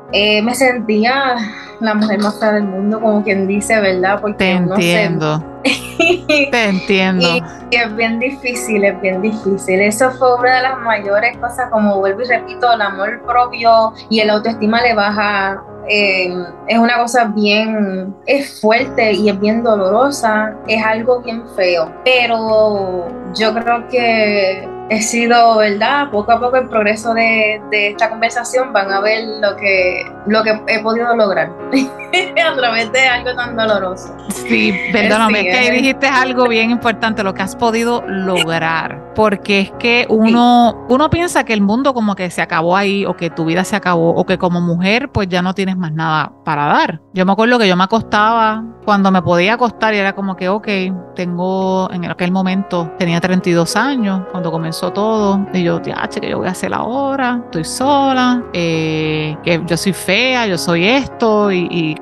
me 0.43 0.55
sentía 0.55 1.37
la 1.81 1.95
mujer 1.95 2.21
más 2.21 2.39
fea 2.39 2.53
del 2.53 2.65
mundo, 2.65 3.01
como 3.01 3.23
quien 3.23 3.47
dice, 3.47 3.81
¿verdad? 3.81 4.21
Porque 4.21 4.39
Te 4.39 4.51
entiendo. 4.53 5.45
Te 6.51 6.65
entiendo. 6.65 7.27
Y, 7.27 7.43
es 7.77 7.97
bien 7.97 8.19
difícil, 8.19 8.85
es 8.85 9.01
bien 9.01 9.23
difícil. 9.23 9.81
Eso 9.81 10.11
fue 10.13 10.37
una 10.37 10.57
de 10.57 10.63
las 10.63 10.79
mayores 10.79 11.37
cosas, 11.39 11.71
como 11.71 11.99
vuelvo 11.99 12.23
y 12.23 12.27
repito, 12.27 12.73
el 12.73 12.83
amor 12.83 13.23
propio 13.27 13.93
y 14.09 14.21
el 14.21 14.31
autoestima 14.31 14.81
le 14.83 14.95
baja. 14.95 15.63
Eh, 15.89 16.35
es 16.67 16.79
una 16.79 16.97
cosa 16.97 17.27
bien, 17.27 18.15
es 18.25 18.61
fuerte 18.61 19.13
y 19.13 19.29
es 19.29 19.39
bien 19.39 19.63
dolorosa, 19.63 20.55
es 20.67 20.83
algo 20.83 21.21
bien 21.21 21.43
feo, 21.55 21.93
pero 22.05 23.07
yo 23.35 23.53
creo 23.53 23.87
que 23.89 24.67
he 24.91 25.03
sido, 25.03 25.59
¿verdad? 25.59 26.11
Poco 26.11 26.33
a 26.33 26.41
poco 26.41 26.57
el 26.57 26.69
progreso 26.69 27.15
de, 27.15 27.61
esta 27.71 28.11
conversación 28.11 28.73
van 28.73 28.91
a 28.93 29.01
ver 29.01 29.25
lo 29.41 29.57
que, 29.57 30.11
lo 30.27 30.43
que 30.43 30.61
he 30.69 30.81
podido 30.81 31.15
lograr 31.17 31.51
a 32.47 32.57
través 32.57 32.93
de 32.93 33.07
algo 33.07 33.35
tan 33.35 33.57
doloroso. 33.57 34.17
Sí, 34.29 34.75
perdóname, 34.93 35.49
es 35.49 35.59
que 35.59 35.73
dijiste 35.73 36.07
algo 36.07 36.49
bien 36.49 36.71
importante, 36.71 37.23
lo 37.23 37.35
que 37.35 37.43
has 37.43 37.57
podido 37.57 38.03
lograr, 38.07 39.13
porque 39.15 39.61
es 39.61 39.73
que 39.79 40.07
uno, 40.09 40.87
uno 40.89 41.11
piensa 41.11 41.45
que 41.45 41.53
el 41.53 41.61
mundo 41.61 41.95
como 41.95 42.15
que 42.15 42.31
se 42.31 42.43
acabó 42.43 42.77
ahí 42.77 43.05
o 43.07 43.17
que 43.17 43.31
tu 43.31 43.45
vida 43.45 43.65
se 43.65 43.77
acabó 43.77 44.11
o 44.11 44.25
que 44.27 44.39
como 44.39 44.61
mujer 44.61 45.11
pues 45.11 45.29
ya 45.29 45.43
no 45.43 45.55
tienes 45.55 45.77
más 45.77 45.93
nada 45.93 46.33
para 46.45 46.67
dar. 46.67 47.01
Yo 47.13 47.25
me 47.25 47.33
acuerdo 47.33 47.59
que 47.59 47.69
yo 47.69 47.77
me 47.77 47.85
acostaba 47.85 48.65
cuando 48.85 49.11
me 49.11 49.23
podía 49.23 49.55
acostar 49.55 49.95
y 49.95 49.99
era 49.99 50.15
como 50.15 50.37
que, 50.37 50.49
ok, 50.49 50.69
tengo 51.15 51.91
en 51.91 52.05
aquel 52.05 52.31
momento, 52.33 52.91
tenía 52.99 53.21
32 53.21 53.77
años 53.77 54.23
cuando 54.31 54.51
comencé 54.51 54.91
todo. 54.91 55.47
Y 55.53 55.63
yo, 55.63 55.81
ya, 55.83 56.09
que 56.09 56.29
yo 56.29 56.39
voy 56.39 56.49
a 56.49 56.51
hacer 56.51 56.75
ahora, 56.75 57.41
estoy 57.45 57.65
sola, 57.65 58.43
eh, 58.53 59.37
que 59.43 59.63
yo 59.67 59.77
soy 59.77 59.93
fea, 59.93 60.47
yo 60.47 60.59
soy 60.59 60.87
esto, 60.87 61.51
y, 61.51 61.97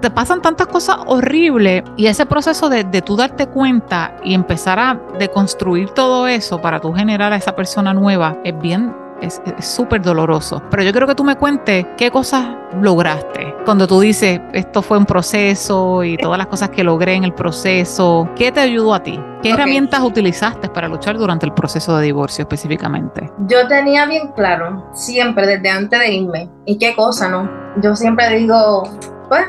te 0.00 0.10
pasan 0.10 0.42
tantas 0.42 0.66
cosas 0.66 0.98
horribles. 1.06 1.82
Y 1.96 2.06
ese 2.06 2.26
proceso 2.26 2.68
de, 2.68 2.84
de 2.84 3.02
tú 3.02 3.16
darte 3.16 3.46
cuenta 3.46 4.16
y 4.24 4.34
empezar 4.34 4.78
a 4.78 5.00
deconstruir 5.18 5.90
todo 5.90 6.26
eso 6.26 6.60
para 6.60 6.80
tú 6.80 6.92
generar 6.92 7.32
a 7.32 7.36
esa 7.36 7.54
persona 7.54 7.94
nueva 7.94 8.38
es 8.44 8.58
bien 8.60 8.94
es 9.20 9.40
súper 9.60 10.02
doloroso. 10.02 10.62
Pero 10.70 10.82
yo 10.82 10.92
quiero 10.92 11.06
que 11.06 11.14
tú 11.14 11.24
me 11.24 11.36
cuentes 11.36 11.86
qué 11.96 12.10
cosas 12.10 12.46
lograste. 12.80 13.54
Cuando 13.64 13.86
tú 13.86 14.00
dices, 14.00 14.40
esto 14.52 14.82
fue 14.82 14.98
un 14.98 15.06
proceso 15.06 16.04
y 16.04 16.16
todas 16.16 16.38
las 16.38 16.46
cosas 16.46 16.70
que 16.70 16.84
logré 16.84 17.14
en 17.14 17.24
el 17.24 17.34
proceso, 17.34 18.28
¿qué 18.36 18.52
te 18.52 18.60
ayudó 18.60 18.94
a 18.94 19.02
ti? 19.02 19.20
¿Qué 19.42 19.50
herramientas 19.50 20.00
utilizaste 20.00 20.68
para 20.68 20.88
luchar 20.88 21.16
durante 21.18 21.46
el 21.46 21.52
proceso 21.52 21.96
de 21.96 22.06
divorcio 22.06 22.42
específicamente? 22.42 23.30
Yo 23.46 23.66
tenía 23.68 24.06
bien 24.06 24.32
claro, 24.32 24.90
siempre 24.94 25.46
desde 25.46 25.70
antes 25.70 25.98
de 26.00 26.12
irme, 26.12 26.50
y 26.64 26.78
qué 26.78 26.94
cosa, 26.94 27.28
¿no? 27.28 27.48
Yo 27.82 27.94
siempre 27.94 28.36
digo, 28.36 28.84
pues 29.28 29.46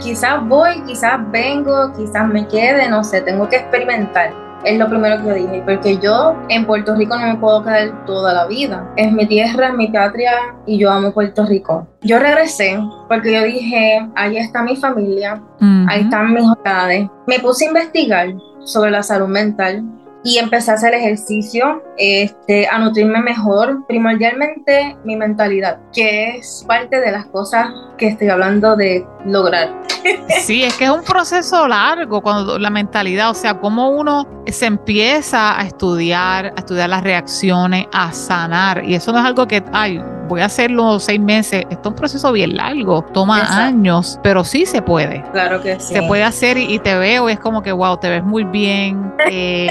quizás 0.00 0.46
voy, 0.46 0.82
quizás 0.84 1.18
vengo, 1.30 1.92
quizás 1.96 2.26
me 2.28 2.46
quede, 2.48 2.88
no 2.88 3.02
sé, 3.04 3.20
tengo 3.22 3.48
que 3.48 3.56
experimentar 3.56 4.32
es 4.64 4.78
lo 4.78 4.88
primero 4.88 5.20
que 5.20 5.28
yo 5.28 5.34
dije, 5.34 5.62
porque 5.64 5.98
yo 5.98 6.36
en 6.48 6.66
Puerto 6.66 6.94
Rico 6.94 7.16
no 7.16 7.26
me 7.26 7.36
puedo 7.36 7.64
quedar 7.64 8.04
toda 8.06 8.32
la 8.32 8.46
vida. 8.46 8.88
Es 8.96 9.12
mi 9.12 9.26
tierra, 9.26 9.68
es 9.68 9.74
mi 9.74 9.88
patria 9.88 10.32
y 10.66 10.78
yo 10.78 10.90
amo 10.90 11.12
Puerto 11.12 11.44
Rico. 11.46 11.86
Yo 12.02 12.18
regresé 12.18 12.78
porque 13.08 13.32
yo 13.32 13.42
dije, 13.42 14.08
ahí 14.14 14.36
está 14.36 14.62
mi 14.62 14.76
familia, 14.76 15.42
ahí 15.88 16.02
están 16.02 16.32
mis 16.32 16.44
amistades. 16.44 17.08
Me 17.26 17.40
puse 17.40 17.64
a 17.64 17.68
investigar 17.68 18.28
sobre 18.64 18.90
la 18.90 19.02
salud 19.02 19.28
mental 19.28 19.84
y 20.24 20.38
empecé 20.38 20.70
a 20.70 20.74
hacer 20.74 20.94
ejercicio, 20.94 21.82
este, 21.96 22.68
a 22.68 22.78
nutrirme 22.78 23.20
mejor, 23.20 23.84
primordialmente 23.86 24.96
mi 25.04 25.16
mentalidad, 25.16 25.78
que 25.92 26.36
es 26.36 26.64
parte 26.66 27.00
de 27.00 27.12
las 27.12 27.26
cosas 27.26 27.68
que 27.98 28.08
estoy 28.08 28.28
hablando 28.28 28.76
de 28.76 29.06
lograr. 29.24 29.82
Sí, 30.40 30.64
es 30.64 30.74
que 30.74 30.84
es 30.84 30.90
un 30.90 31.04
proceso 31.04 31.68
largo 31.68 32.20
cuando 32.20 32.58
la 32.58 32.70
mentalidad, 32.70 33.30
o 33.30 33.34
sea, 33.34 33.60
cómo 33.60 33.90
uno 33.90 34.26
se 34.46 34.66
empieza 34.66 35.56
a 35.56 35.62
estudiar, 35.62 36.46
a 36.46 36.58
estudiar 36.58 36.88
las 36.88 37.04
reacciones, 37.04 37.86
a 37.92 38.12
sanar. 38.12 38.84
Y 38.84 38.96
eso 38.96 39.12
no 39.12 39.20
es 39.20 39.24
algo 39.24 39.46
que, 39.46 39.62
ay, 39.72 40.02
voy 40.28 40.40
a 40.40 40.46
hacerlo 40.46 40.98
seis 41.00 41.20
meses. 41.20 41.64
Esto 41.70 41.88
es 41.88 41.92
un 41.92 41.94
proceso 41.94 42.32
bien 42.32 42.56
largo, 42.56 43.02
toma 43.12 43.64
años, 43.64 44.18
pero 44.22 44.44
sí 44.44 44.66
se 44.66 44.82
puede. 44.82 45.22
Claro 45.32 45.60
que 45.60 45.78
sí. 45.80 45.94
Se 45.94 46.02
puede 46.02 46.24
hacer 46.24 46.56
y, 46.56 46.78
te 46.78 46.96
veo 46.96 47.28
y 47.28 47.32
es 47.32 47.38
como 47.38 47.62
que, 47.62 47.72
wow, 47.72 47.96
te 47.98 48.08
ves 48.08 48.24
muy 48.24 48.44
bien. 48.44 49.12
Eh, 49.34 49.70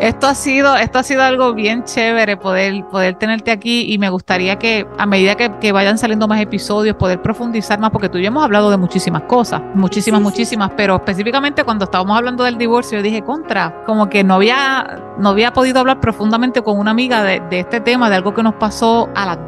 esto 0.00 0.26
ha 0.26 0.34
sido, 0.34 0.76
esto 0.76 0.98
ha 0.98 1.02
sido 1.02 1.22
algo 1.22 1.54
bien 1.54 1.82
chévere 1.84 2.36
poder, 2.36 2.84
poder 2.84 3.14
tenerte 3.14 3.50
aquí 3.50 3.92
y 3.92 3.98
me 3.98 4.10
gustaría 4.10 4.56
que 4.56 4.86
a 4.98 5.06
medida 5.06 5.34
que, 5.34 5.72
vayan 5.72 5.98
saliendo 5.98 6.28
más 6.28 6.40
episodios, 6.40 6.96
poder 6.96 7.22
profundizar 7.22 7.78
más, 7.78 7.90
porque 7.90 8.08
tú 8.08 8.18
y 8.18 8.22
yo 8.22 8.28
hemos 8.28 8.44
hablado 8.44 8.70
de 8.70 8.76
muchísimas 8.76 9.22
cosas, 9.22 9.62
muchísimas, 9.74 10.20
muchísimas, 10.20 10.72
pero 10.76 10.96
específicamente 10.96 11.64
cuando 11.64 11.84
estábamos 11.84 12.16
hablando 12.16 12.44
del 12.44 12.58
divorcio, 12.58 12.98
yo 12.98 13.02
dije, 13.02 13.22
contra, 13.22 13.82
como 13.86 14.08
que 14.08 14.24
no 14.24 14.34
había, 14.34 15.00
no 15.18 15.30
había 15.30 15.52
podido 15.52 15.80
hablar 15.80 16.00
profundamente 16.00 16.62
con 16.62 16.78
una 16.78 16.90
amiga 16.90 17.22
de, 17.22 17.40
de 17.50 17.60
este 17.60 17.80
tema, 17.80 18.10
de 18.10 18.16
algo 18.16 18.34
que 18.34 18.42
nos 18.42 18.54
pasó 18.54 19.08
a 19.14 19.26
las 19.26 19.46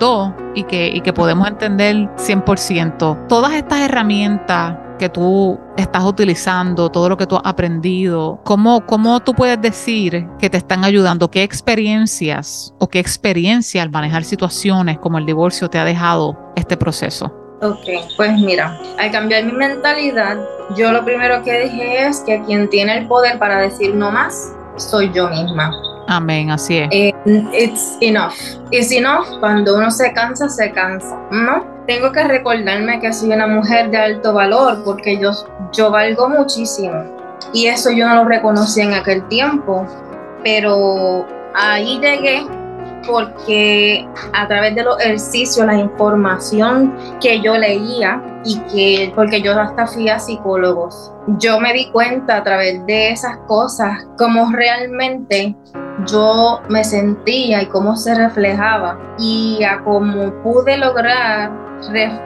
y 0.55 0.65
que, 0.65 0.89
y 0.89 1.01
que 1.01 1.13
podemos 1.13 1.47
entender 1.47 2.09
100%. 2.17 3.29
Todas 3.29 3.53
estas 3.53 3.81
herramientas 3.81 4.77
que 4.99 5.09
tú 5.09 5.59
estás 5.77 6.05
utilizando, 6.05 6.91
todo 6.91 7.09
lo 7.09 7.17
que 7.17 7.27
tú 7.27 7.37
has 7.37 7.43
aprendido, 7.45 8.41
¿cómo, 8.45 8.85
¿cómo 8.87 9.21
tú 9.21 9.33
puedes 9.33 9.61
decir 9.61 10.27
que 10.39 10.51
te 10.51 10.57
están 10.57 10.85
ayudando? 10.85 11.31
¿Qué 11.31 11.43
experiencias 11.43 12.75
o 12.79 12.89
qué 12.89 12.99
experiencia 12.99 13.83
al 13.83 13.91
manejar 13.91 14.25
situaciones 14.25 14.99
como 14.99 15.19
el 15.19 15.27
divorcio 15.27 15.69
te 15.69 15.79
ha 15.79 15.85
dejado 15.85 16.37
este 16.57 16.77
proceso? 16.77 17.33
Ok, 17.63 18.17
pues 18.17 18.33
mira, 18.41 18.77
al 18.99 19.13
cambiar 19.13 19.45
mi 19.45 19.53
mentalidad, 19.53 20.37
yo 20.77 20.91
lo 20.91 21.05
primero 21.05 21.45
que 21.45 21.61
dije 21.61 22.07
es 22.07 22.21
que 22.21 22.43
quien 22.43 22.69
tiene 22.69 22.99
el 22.99 23.07
poder 23.07 23.39
para 23.39 23.59
decir 23.59 23.95
no 23.95 24.11
más 24.11 24.53
soy 24.77 25.13
yo 25.13 25.29
misma. 25.29 25.71
Amén, 26.09 26.51
así 26.51 26.79
es. 26.79 26.89
Eh, 26.91 27.13
it's 27.53 27.97
enough. 28.01 28.35
It's 28.71 28.93
enough 28.93 29.27
cuando 29.41 29.77
uno 29.77 29.91
se 29.91 30.13
cansa, 30.13 30.49
se 30.49 30.71
cansa, 30.73 31.17
¿no? 31.31 31.65
Tengo 31.87 32.13
que 32.13 32.25
recordarme 32.25 33.01
que 33.01 33.13
soy 33.13 33.33
una 33.33 33.47
mujer 33.47 33.91
de 33.91 33.99
alto 33.99 34.35
valor 34.35 34.83
porque 34.85 35.19
yo, 35.19 35.31
yo 35.73 35.91
valgo 35.91 36.29
muchísimo. 36.29 37.05
Y 37.53 37.67
eso 37.67 37.91
yo 37.91 38.09
no 38.09 38.17
lo 38.17 38.25
reconocí 38.25 38.81
en 38.81 38.95
aquel 38.95 39.27
tiempo. 39.29 39.87
Pero 40.45 41.27
ahí 41.55 41.99
llegué 42.01 42.45
porque 43.07 44.07
a 44.33 44.47
través 44.47 44.75
de 44.75 44.85
los 44.85 45.01
ejercicios, 45.01 45.67
la 45.67 45.75
información 45.75 46.95
que 47.21 47.41
yo 47.41 47.57
leía 47.57 48.23
y 48.45 48.59
que, 48.73 49.13
porque 49.15 49.41
yo 49.41 49.59
hasta 49.59 49.87
fui 49.87 50.09
a 50.09 50.19
psicólogos, 50.19 51.13
yo 51.39 51.61
me 51.61 51.73
di 51.73 51.91
cuenta 51.91 52.39
a 52.39 52.43
través 52.43 52.85
de 52.87 53.11
esas 53.11 53.37
cosas 53.47 54.07
cómo 54.19 54.51
realmente 54.53 55.55
yo 56.07 56.61
me 56.69 56.85
sentía 56.85 57.63
y 57.63 57.67
cómo 57.67 57.97
se 57.97 58.15
reflejaba. 58.15 58.99
Y 59.19 59.63
a 59.65 59.83
cómo 59.83 60.33
pude 60.43 60.77
lograr 60.77 61.51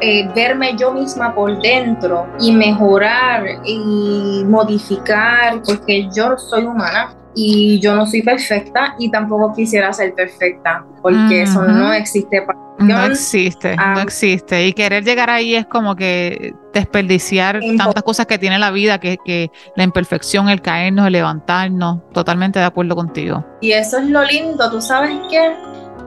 eh, 0.00 0.28
verme 0.34 0.76
yo 0.76 0.92
misma 0.92 1.34
por 1.34 1.60
dentro 1.62 2.26
y 2.38 2.52
mejorar 2.52 3.44
y 3.64 4.44
modificar 4.46 5.62
porque 5.64 6.08
yo 6.14 6.36
soy 6.36 6.66
humana 6.66 7.14
y 7.34 7.80
yo 7.80 7.94
no 7.94 8.06
soy 8.06 8.22
perfecta 8.22 8.94
y 8.98 9.10
tampoco 9.10 9.54
quisiera 9.54 9.92
ser 9.92 10.14
perfecta 10.14 10.84
porque 11.00 11.42
eso 11.42 11.62
no 11.62 11.92
existe 11.92 12.42
para 12.42 12.65
no 12.78 13.04
existe, 13.06 13.76
no 13.76 13.82
ah. 13.82 14.02
existe. 14.02 14.66
Y 14.66 14.72
querer 14.72 15.04
llegar 15.04 15.30
ahí 15.30 15.54
es 15.54 15.66
como 15.66 15.96
que 15.96 16.54
desperdiciar 16.72 17.60
tantas 17.78 18.02
cosas 18.02 18.26
que 18.26 18.38
tiene 18.38 18.58
la 18.58 18.70
vida, 18.70 18.98
que, 18.98 19.18
que 19.24 19.50
la 19.76 19.84
imperfección, 19.84 20.48
el 20.48 20.60
caernos, 20.60 21.06
el 21.06 21.12
levantarnos. 21.12 22.00
Totalmente 22.12 22.58
de 22.58 22.66
acuerdo 22.66 22.94
contigo. 22.94 23.44
Y 23.60 23.72
eso 23.72 23.98
es 23.98 24.06
lo 24.08 24.24
lindo, 24.24 24.70
¿tú 24.70 24.80
sabes 24.80 25.16
qué? 25.30 25.54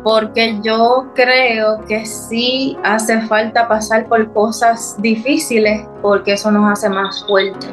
Porque 0.04 0.60
yo 0.64 1.12
creo 1.14 1.84
que 1.86 2.06
sí 2.06 2.78
hace 2.84 3.22
falta 3.24 3.68
pasar 3.68 4.08
por 4.08 4.32
cosas 4.32 4.96
difíciles 5.00 5.86
porque 6.02 6.34
eso 6.34 6.52
nos 6.52 6.72
hace 6.72 6.90
más 6.90 7.26
fuertes. 7.26 7.70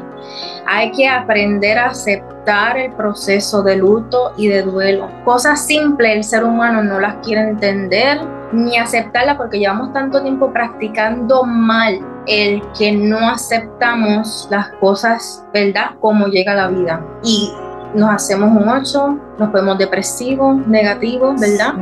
Hay 0.66 0.90
que 0.90 1.08
aprender 1.08 1.78
a 1.78 1.90
aceptar 1.90 2.76
el 2.76 2.92
proceso 2.94 3.62
de 3.62 3.76
luto 3.76 4.32
y 4.36 4.48
de 4.48 4.62
duelo. 4.62 5.08
Cosas 5.24 5.64
simples 5.64 6.16
el 6.16 6.24
ser 6.24 6.44
humano 6.44 6.82
no 6.82 6.98
las 6.98 7.16
quiere 7.24 7.42
entender 7.42 8.18
ni 8.52 8.76
aceptarla 8.78 9.36
porque 9.36 9.58
llevamos 9.58 9.92
tanto 9.92 10.22
tiempo 10.22 10.52
practicando 10.52 11.44
mal 11.44 11.98
el 12.26 12.62
que 12.76 12.92
no 12.92 13.30
aceptamos 13.30 14.48
las 14.50 14.70
cosas, 14.80 15.44
¿verdad? 15.52 15.92
Como 16.00 16.26
llega 16.26 16.54
la 16.54 16.68
vida. 16.68 17.04
Y 17.22 17.52
nos 17.94 18.10
hacemos 18.10 18.50
un 18.50 18.68
8, 18.68 19.18
nos 19.38 19.50
ponemos 19.50 19.78
depresivos, 19.78 20.66
negativos, 20.66 21.40
¿verdad? 21.40 21.74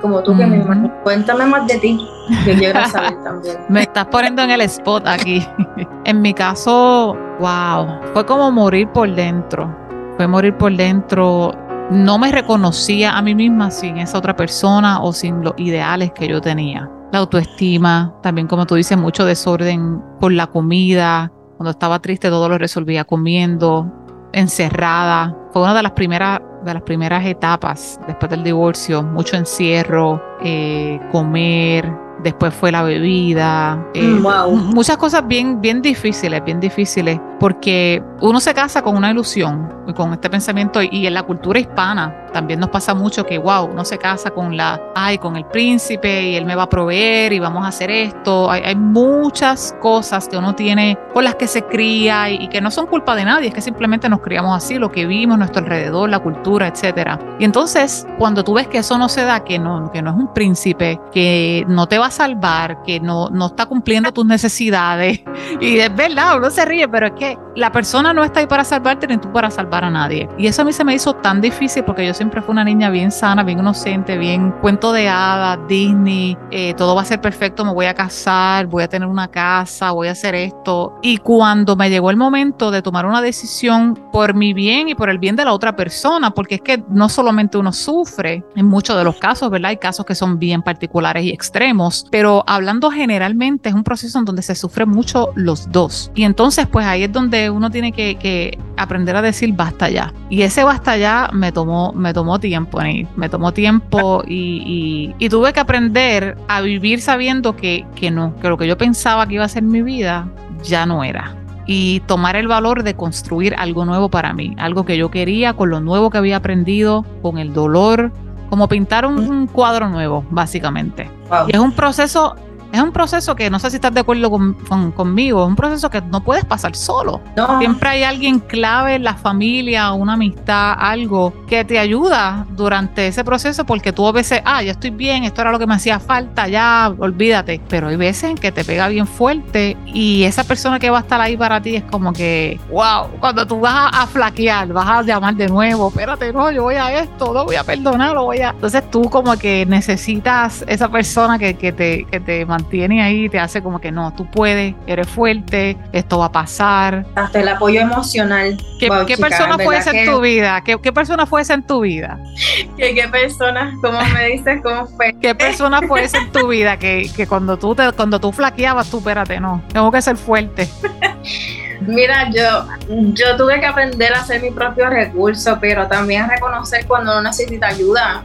Como 0.00 0.22
tú 0.22 0.36
que 0.36 0.46
me 0.46 0.64
Cuéntame 1.02 1.46
más 1.46 1.66
de 1.66 1.78
ti, 1.78 2.08
que 2.44 2.54
quiero 2.54 2.84
saber 2.88 3.22
también. 3.22 3.56
me 3.68 3.82
estás 3.82 4.06
poniendo 4.06 4.42
en 4.42 4.50
el 4.50 4.60
spot 4.62 5.06
aquí. 5.06 5.46
en 6.04 6.22
mi 6.22 6.32
caso, 6.32 7.16
wow, 7.40 7.86
fue 8.12 8.24
como 8.24 8.50
morir 8.50 8.88
por 8.88 9.12
dentro. 9.14 9.74
Fue 10.16 10.26
morir 10.26 10.56
por 10.56 10.74
dentro 10.76 11.52
no 11.90 12.18
me 12.18 12.30
reconocía 12.30 13.16
a 13.16 13.22
mí 13.22 13.34
misma 13.34 13.70
sin 13.70 13.98
esa 13.98 14.18
otra 14.18 14.36
persona 14.36 15.02
o 15.02 15.12
sin 15.12 15.42
los 15.42 15.54
ideales 15.56 16.12
que 16.12 16.28
yo 16.28 16.40
tenía. 16.40 16.90
La 17.12 17.20
autoestima, 17.20 18.14
también 18.22 18.46
como 18.46 18.66
tú 18.66 18.74
dices, 18.74 18.98
mucho 18.98 19.24
desorden 19.24 20.02
por 20.20 20.32
la 20.32 20.46
comida. 20.48 21.32
Cuando 21.56 21.70
estaba 21.70 21.98
triste 22.00 22.28
todo 22.28 22.48
lo 22.48 22.58
resolvía 22.58 23.04
comiendo, 23.04 23.90
encerrada. 24.32 25.34
Fue 25.52 25.62
una 25.62 25.74
de 25.74 25.82
las 25.82 25.92
primeras, 25.92 26.40
de 26.64 26.74
las 26.74 26.82
primeras 26.82 27.24
etapas 27.24 27.98
después 28.06 28.30
del 28.30 28.44
divorcio. 28.44 29.02
Mucho 29.02 29.36
encierro, 29.36 30.22
eh, 30.42 31.00
comer, 31.10 31.90
después 32.22 32.54
fue 32.54 32.72
la 32.72 32.82
bebida, 32.82 33.86
eh, 33.94 34.02
mm, 34.02 34.74
muchas 34.74 34.96
cosas 34.96 35.26
bien, 35.26 35.60
bien 35.60 35.82
difíciles, 35.82 36.44
bien 36.44 36.60
difíciles, 36.60 37.20
porque 37.38 38.02
uno 38.20 38.40
se 38.40 38.54
casa 38.54 38.82
con 38.82 38.96
una 38.96 39.10
ilusión, 39.10 39.72
con 39.94 40.12
este 40.12 40.28
pensamiento, 40.28 40.82
y 40.82 41.06
en 41.06 41.14
la 41.14 41.22
cultura 41.22 41.58
hispana 41.58 42.14
también 42.32 42.60
nos 42.60 42.70
pasa 42.70 42.94
mucho 42.94 43.24
que, 43.24 43.38
wow, 43.38 43.64
uno 43.64 43.84
se 43.84 43.98
casa 43.98 44.30
con 44.30 44.56
la, 44.56 44.80
ay, 44.94 45.18
con 45.18 45.36
el 45.36 45.44
príncipe 45.44 46.28
y 46.28 46.36
él 46.36 46.44
me 46.44 46.54
va 46.54 46.64
a 46.64 46.68
proveer 46.68 47.32
y 47.32 47.38
vamos 47.38 47.64
a 47.64 47.68
hacer 47.68 47.90
esto. 47.90 48.50
Hay, 48.50 48.76
muchas 48.76 49.74
cosas 49.80 50.28
que 50.28 50.36
uno 50.36 50.54
tiene 50.54 50.98
con 51.12 51.24
las 51.24 51.34
que 51.34 51.46
se 51.46 51.62
cría 51.62 52.30
y, 52.30 52.48
que 52.48 52.60
no 52.60 52.70
son 52.70 52.86
culpa 52.86 53.14
de 53.14 53.24
nadie, 53.24 53.48
es 53.48 53.54
que 53.54 53.60
simplemente 53.60 54.08
nos 54.08 54.20
criamos 54.20 54.56
así, 54.56 54.78
lo 54.78 54.90
que 54.90 55.06
vimos, 55.06 55.38
nuestro 55.38 55.62
alrededor, 55.62 56.08
la 56.08 56.20
cultura, 56.20 56.68
etcétera. 56.68 57.18
Y 57.38 57.44
entonces, 57.44 58.06
cuando 58.18 58.44
tú 58.44 58.54
ves 58.54 58.68
que 58.68 58.78
eso 58.78 58.98
no 58.98 59.08
se 59.08 59.24
da, 59.24 59.40
que 59.40 59.58
no, 59.58 59.90
que 59.92 60.02
no 60.02 60.10
es 60.10 60.16
un 60.16 60.32
príncipe, 60.32 61.00
que 61.12 61.64
no 61.68 61.86
te 61.86 61.98
va 61.98 62.06
a 62.06 62.10
salvar, 62.10 62.82
que 62.82 63.00
no, 63.00 63.28
no 63.30 63.46
está 63.46 63.66
cumpliendo 63.66 64.12
tus 64.12 64.26
necesidades, 64.26 65.20
y 65.60 65.78
es 65.78 65.94
verdad, 65.94 66.38
uno 66.38 66.50
se 66.50 66.64
ríe, 66.64 66.88
pero 66.88 67.06
es 67.06 67.12
que 67.12 67.38
la 67.56 67.72
persona 67.72 68.12
no 68.12 68.22
está 68.22 68.40
ahí 68.40 68.46
para 68.46 68.64
salvarte 68.64 69.06
ni 69.06 69.18
tú 69.18 69.32
para 69.32 69.50
salvar 69.50 69.84
a 69.84 69.90
nadie. 69.90 70.28
Y 70.38 70.46
eso 70.46 70.62
a 70.62 70.64
mí 70.64 70.72
se 70.72 70.84
me 70.84 70.94
hizo 70.94 71.14
tan 71.14 71.40
difícil 71.40 71.84
porque 71.84 72.06
yo 72.06 72.14
siempre 72.18 72.42
fui 72.42 72.50
una 72.50 72.64
niña 72.64 72.90
bien 72.90 73.12
sana, 73.12 73.44
bien 73.44 73.60
inocente, 73.60 74.18
bien 74.18 74.50
cuento 74.60 74.92
de 74.92 75.08
hadas, 75.08 75.60
Disney, 75.68 76.36
eh, 76.50 76.74
todo 76.74 76.96
va 76.96 77.02
a 77.02 77.04
ser 77.04 77.20
perfecto, 77.20 77.64
me 77.64 77.72
voy 77.72 77.86
a 77.86 77.94
casar, 77.94 78.66
voy 78.66 78.82
a 78.82 78.88
tener 78.88 79.06
una 79.06 79.28
casa, 79.28 79.92
voy 79.92 80.08
a 80.08 80.12
hacer 80.12 80.34
esto. 80.34 80.98
Y 81.00 81.18
cuando 81.18 81.76
me 81.76 81.88
llegó 81.88 82.10
el 82.10 82.16
momento 82.16 82.72
de 82.72 82.82
tomar 82.82 83.06
una 83.06 83.22
decisión 83.22 83.94
por 84.12 84.34
mi 84.34 84.52
bien 84.52 84.88
y 84.88 84.96
por 84.96 85.10
el 85.10 85.18
bien 85.18 85.36
de 85.36 85.44
la 85.44 85.52
otra 85.52 85.76
persona, 85.76 86.32
porque 86.32 86.56
es 86.56 86.60
que 86.60 86.82
no 86.88 87.08
solamente 87.08 87.56
uno 87.56 87.72
sufre, 87.72 88.42
en 88.56 88.66
muchos 88.66 88.96
de 88.96 89.04
los 89.04 89.16
casos, 89.18 89.48
¿verdad? 89.48 89.70
Hay 89.70 89.76
casos 89.76 90.04
que 90.04 90.16
son 90.16 90.40
bien 90.40 90.60
particulares 90.62 91.22
y 91.22 91.30
extremos, 91.30 92.04
pero 92.10 92.42
hablando 92.48 92.90
generalmente 92.90 93.68
es 93.68 93.76
un 93.76 93.84
proceso 93.84 94.18
en 94.18 94.24
donde 94.24 94.42
se 94.42 94.56
sufre 94.56 94.86
mucho 94.86 95.30
los 95.36 95.70
dos. 95.70 96.10
Y 96.16 96.24
entonces 96.24 96.66
pues 96.66 96.84
ahí 96.84 97.04
es 97.04 97.12
donde 97.12 97.48
uno 97.48 97.70
tiene 97.70 97.92
que, 97.92 98.16
que 98.16 98.58
aprender 98.76 99.14
a 99.14 99.22
decir 99.22 99.52
basta 99.52 99.88
ya. 99.88 100.12
Y 100.30 100.42
ese 100.42 100.64
basta 100.64 100.96
ya 100.96 101.30
me 101.32 101.52
tomó, 101.52 101.92
me 101.92 102.07
tomó 102.12 102.38
tiempo, 102.38 102.80
me 103.16 103.28
tomó 103.28 103.52
tiempo 103.52 104.22
y, 104.26 105.14
tuve 105.30 105.52
que 105.52 105.60
aprender 105.60 106.36
a 106.48 106.60
vivir 106.60 107.00
sabiendo 107.00 107.54
que, 107.54 107.84
que 107.94 108.10
no, 108.10 108.34
que 108.36 108.48
lo 108.48 108.56
que 108.56 108.66
yo 108.66 108.78
pensaba 108.78 109.26
que 109.26 109.34
iba 109.34 109.44
a 109.44 109.48
ser 109.48 109.62
mi 109.62 109.82
vida 109.82 110.28
ya 110.62 110.86
no 110.86 111.04
era. 111.04 111.34
Y 111.66 112.00
tomar 112.00 112.36
el 112.36 112.48
valor 112.48 112.82
de 112.82 112.94
construir 112.94 113.54
algo 113.58 113.84
nuevo 113.84 114.08
para 114.08 114.32
mí, 114.32 114.54
algo 114.58 114.86
que 114.86 114.96
yo 114.96 115.10
quería 115.10 115.52
con 115.52 115.68
lo 115.68 115.80
nuevo 115.80 116.08
que 116.08 116.16
había 116.16 116.38
aprendido, 116.38 117.04
con 117.20 117.36
el 117.36 117.52
dolor, 117.52 118.10
como 118.48 118.68
pintar 118.68 119.04
un, 119.06 119.46
cuadro 119.46 119.88
nuevo, 119.88 120.24
básicamente. 120.30 121.10
Y 121.48 121.54
es 121.54 121.60
un 121.60 121.72
proceso 121.72 122.36
es 122.78 122.84
un 122.84 122.92
proceso 122.92 123.34
que 123.34 123.50
no 123.50 123.58
sé 123.58 123.70
si 123.70 123.76
estás 123.76 123.92
de 123.92 124.00
acuerdo 124.00 124.30
conmigo, 124.30 125.42
es 125.42 125.48
un 125.48 125.56
proceso 125.56 125.90
que 125.90 126.00
no 126.00 126.22
puedes 126.22 126.44
pasar 126.44 126.76
solo. 126.76 127.20
Siempre 127.58 127.88
hay 127.88 128.02
alguien 128.04 128.38
clave 128.38 128.94
en 128.94 129.04
la 129.04 129.14
familia, 129.14 129.92
una 129.92 130.12
amistad, 130.14 130.76
algo 130.78 131.32
que 131.48 131.64
te 131.64 131.78
ayuda 131.78 132.46
durante 132.50 133.08
ese 133.08 133.24
proceso 133.24 133.64
porque 133.64 133.92
tú 133.92 134.06
a 134.06 134.12
veces, 134.12 134.40
ah, 134.44 134.62
ya 134.62 134.72
estoy 134.72 134.90
bien, 134.90 135.24
esto 135.24 135.40
era 135.40 135.50
lo 135.50 135.58
que 135.58 135.66
me 135.66 135.74
hacía 135.74 135.98
falta, 135.98 136.46
ya 136.46 136.92
olvídate. 136.98 137.60
Pero 137.68 137.88
hay 137.88 137.96
veces 137.96 138.30
en 138.30 138.36
que 138.36 138.52
te 138.52 138.64
pega 138.64 138.88
bien 138.88 139.06
fuerte 139.06 139.76
y 139.86 140.22
esa 140.22 140.44
persona 140.44 140.78
que 140.78 140.90
va 140.90 140.98
a 140.98 141.00
estar 141.00 141.20
ahí 141.20 141.36
para 141.36 141.60
ti 141.60 141.76
es 141.76 141.84
como 141.84 142.12
que, 142.12 142.60
wow, 142.70 143.08
cuando 143.18 143.46
tú 143.46 143.58
vas 143.60 143.90
a, 143.92 144.06
flaquear, 144.06 144.68
vas 144.68 144.88
a 144.88 145.02
llamar 145.02 145.34
de 145.34 145.48
nuevo, 145.48 145.88
espérate, 145.88 146.32
no, 146.32 146.50
yo 146.50 146.62
voy 146.62 146.76
a 146.76 147.00
esto, 147.00 147.32
no 147.32 147.44
voy 147.44 147.56
a 147.56 147.64
perdonar, 147.64 148.14
lo 148.14 148.24
voy 148.24 148.38
a... 148.38 148.50
Entonces 148.50 148.88
tú 148.90 149.10
como 149.10 149.36
que 149.36 149.66
necesitas 149.66 150.64
esa 150.68 150.88
persona 150.88 151.38
que, 151.38 151.54
que, 151.54 151.72
te, 151.72 152.04
que 152.04 152.20
te 152.20 152.46
mantiene 152.46 152.67
ahí, 152.72 153.28
te 153.28 153.38
hace 153.38 153.62
como 153.62 153.80
que 153.80 153.90
no, 153.90 154.12
tú 154.12 154.26
puedes, 154.30 154.74
eres 154.86 155.08
fuerte, 155.08 155.76
esto 155.92 156.18
va 156.18 156.26
a 156.26 156.32
pasar. 156.32 157.06
Hasta 157.14 157.40
el 157.40 157.48
apoyo 157.48 157.80
emocional. 157.80 158.56
¿Qué, 158.78 158.88
¿qué 159.06 159.16
persona 159.16 159.58
fue 159.58 159.78
esa 159.78 159.90
en 159.90 160.10
tu 160.10 160.20
vida? 160.20 160.62
¿Qué, 160.62 160.78
¿Qué, 160.80 160.92
persona 160.92 161.26
fue 161.26 161.42
esa 161.42 161.54
en 161.54 161.62
tu 161.62 161.80
vida? 161.80 162.18
¿Qué, 162.76 162.94
qué 162.94 163.08
persona? 163.08 163.74
¿Cómo 163.82 163.98
me 164.14 164.28
dices? 164.28 164.60
¿Cómo 164.62 164.86
fue? 164.86 165.16
¿Qué 165.20 165.34
persona 165.34 165.80
fue 165.82 166.04
esa 166.04 166.18
en 166.18 166.32
tu 166.32 166.48
vida 166.48 166.78
que, 166.78 167.10
que 167.16 167.26
cuando 167.26 167.58
tú 167.58 167.74
te, 167.74 167.90
cuando 167.92 168.20
tú 168.20 168.32
flaqueabas, 168.32 168.90
tú 168.90 168.98
espérate, 168.98 169.40
no, 169.40 169.62
tengo 169.72 169.90
que 169.90 170.02
ser 170.02 170.16
fuerte? 170.16 170.68
Mira, 171.80 172.30
yo, 172.30 172.66
yo 173.14 173.36
tuve 173.36 173.60
que 173.60 173.66
aprender 173.66 174.12
a 174.12 174.20
hacer 174.20 174.42
mi 174.42 174.50
propio 174.50 174.90
recurso, 174.90 175.58
pero 175.60 175.86
también 175.86 176.28
reconocer 176.28 176.86
cuando 176.86 177.12
uno 177.12 177.22
necesita 177.22 177.68
ayuda. 177.68 178.24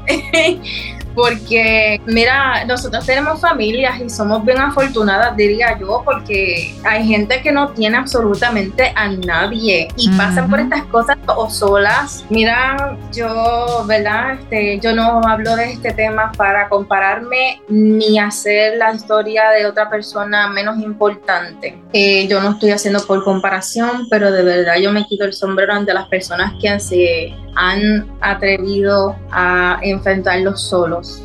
Porque 1.16 2.02
mira, 2.06 2.66
nosotros 2.66 3.06
tenemos 3.06 3.40
familias 3.40 4.00
y 4.02 4.10
somos 4.10 4.44
bien 4.46 4.60
afortunadas, 4.60 5.36
diría 5.36 5.78
yo, 5.80 6.02
porque 6.06 6.76
hay 6.84 7.08
gente 7.08 7.42
que 7.42 7.52
no 7.52 7.70
tiene 7.70 7.98
absolutamente 7.98 8.94
a 8.96 9.10
nadie 9.10 9.88
y 9.96 10.10
pasan 10.18 10.50
por 10.50 10.60
estas 10.60 10.84
cosas 10.86 11.18
o 11.28 11.50
solas. 11.50 12.26
Mira, 12.30 12.98
yo, 13.12 13.86
¿verdad? 13.88 14.40
Este, 14.40 14.80
yo 14.80 14.96
no 14.96 15.22
hablo 15.26 15.56
de 15.56 15.74
este 15.74 15.94
tema 15.94 16.32
para 16.38 16.70
compararme 16.70 17.62
ni 17.68 18.20
hacer 18.20 18.78
la 18.78 18.94
historia 18.94 19.50
de 19.52 19.66
otra 19.66 19.90
persona 19.90 20.50
menos 20.50 20.80
importante. 20.80 21.82
Eh, 21.94 22.28
yo 22.28 22.42
no 22.42 22.52
estoy 22.52 22.72
haciendo 22.72 23.06
por 23.06 23.24
comparación, 23.24 24.08
pero 24.10 24.32
de 24.32 24.44
verdad 24.44 24.78
yo 24.78 24.92
me 24.92 25.06
quito 25.06 25.26
el 25.26 25.34
sombrero 25.34 25.74
ante 25.74 25.94
las 25.94 26.08
personas 26.08 26.54
que 26.62 26.80
se 26.80 27.34
han 27.56 28.08
atrevido 28.22 29.16
a 29.32 29.80
enfrentarlos 29.82 30.68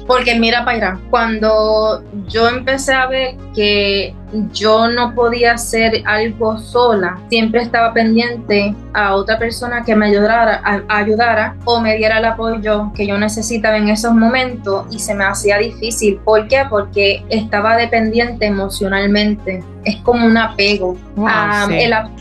Porque 0.06 0.38
mira, 0.38 0.64
Paira, 0.64 0.98
cuando 1.10 2.02
yo 2.28 2.48
empecé 2.48 2.94
a 2.94 3.06
ver 3.06 3.36
que 3.54 4.14
yo 4.52 4.88
no 4.88 5.14
podía 5.14 5.54
hacer 5.54 6.02
algo 6.04 6.58
sola, 6.58 7.18
siempre 7.28 7.62
estaba 7.62 7.92
pendiente 7.92 8.74
a 8.92 9.14
otra 9.14 9.38
persona 9.38 9.84
que 9.84 9.94
me 9.94 10.06
ayudara, 10.06 10.62
ayudara 10.88 11.56
o 11.64 11.80
me 11.80 11.96
diera 11.96 12.18
el 12.18 12.24
apoyo 12.24 12.92
que 12.94 13.06
yo 13.06 13.18
necesitaba 13.18 13.76
en 13.76 13.88
esos 13.88 14.12
momentos 14.12 14.86
y 14.90 14.98
se 14.98 15.14
me 15.14 15.24
hacía 15.24 15.58
difícil. 15.58 16.18
¿Por 16.24 16.48
qué? 16.48 16.62
Porque 16.68 17.24
estaba 17.28 17.76
dependiente 17.76 18.46
emocionalmente. 18.46 19.62
Es 19.84 19.96
como 20.02 20.26
un 20.26 20.36
apego. 20.36 20.96
Ah, 21.18 21.66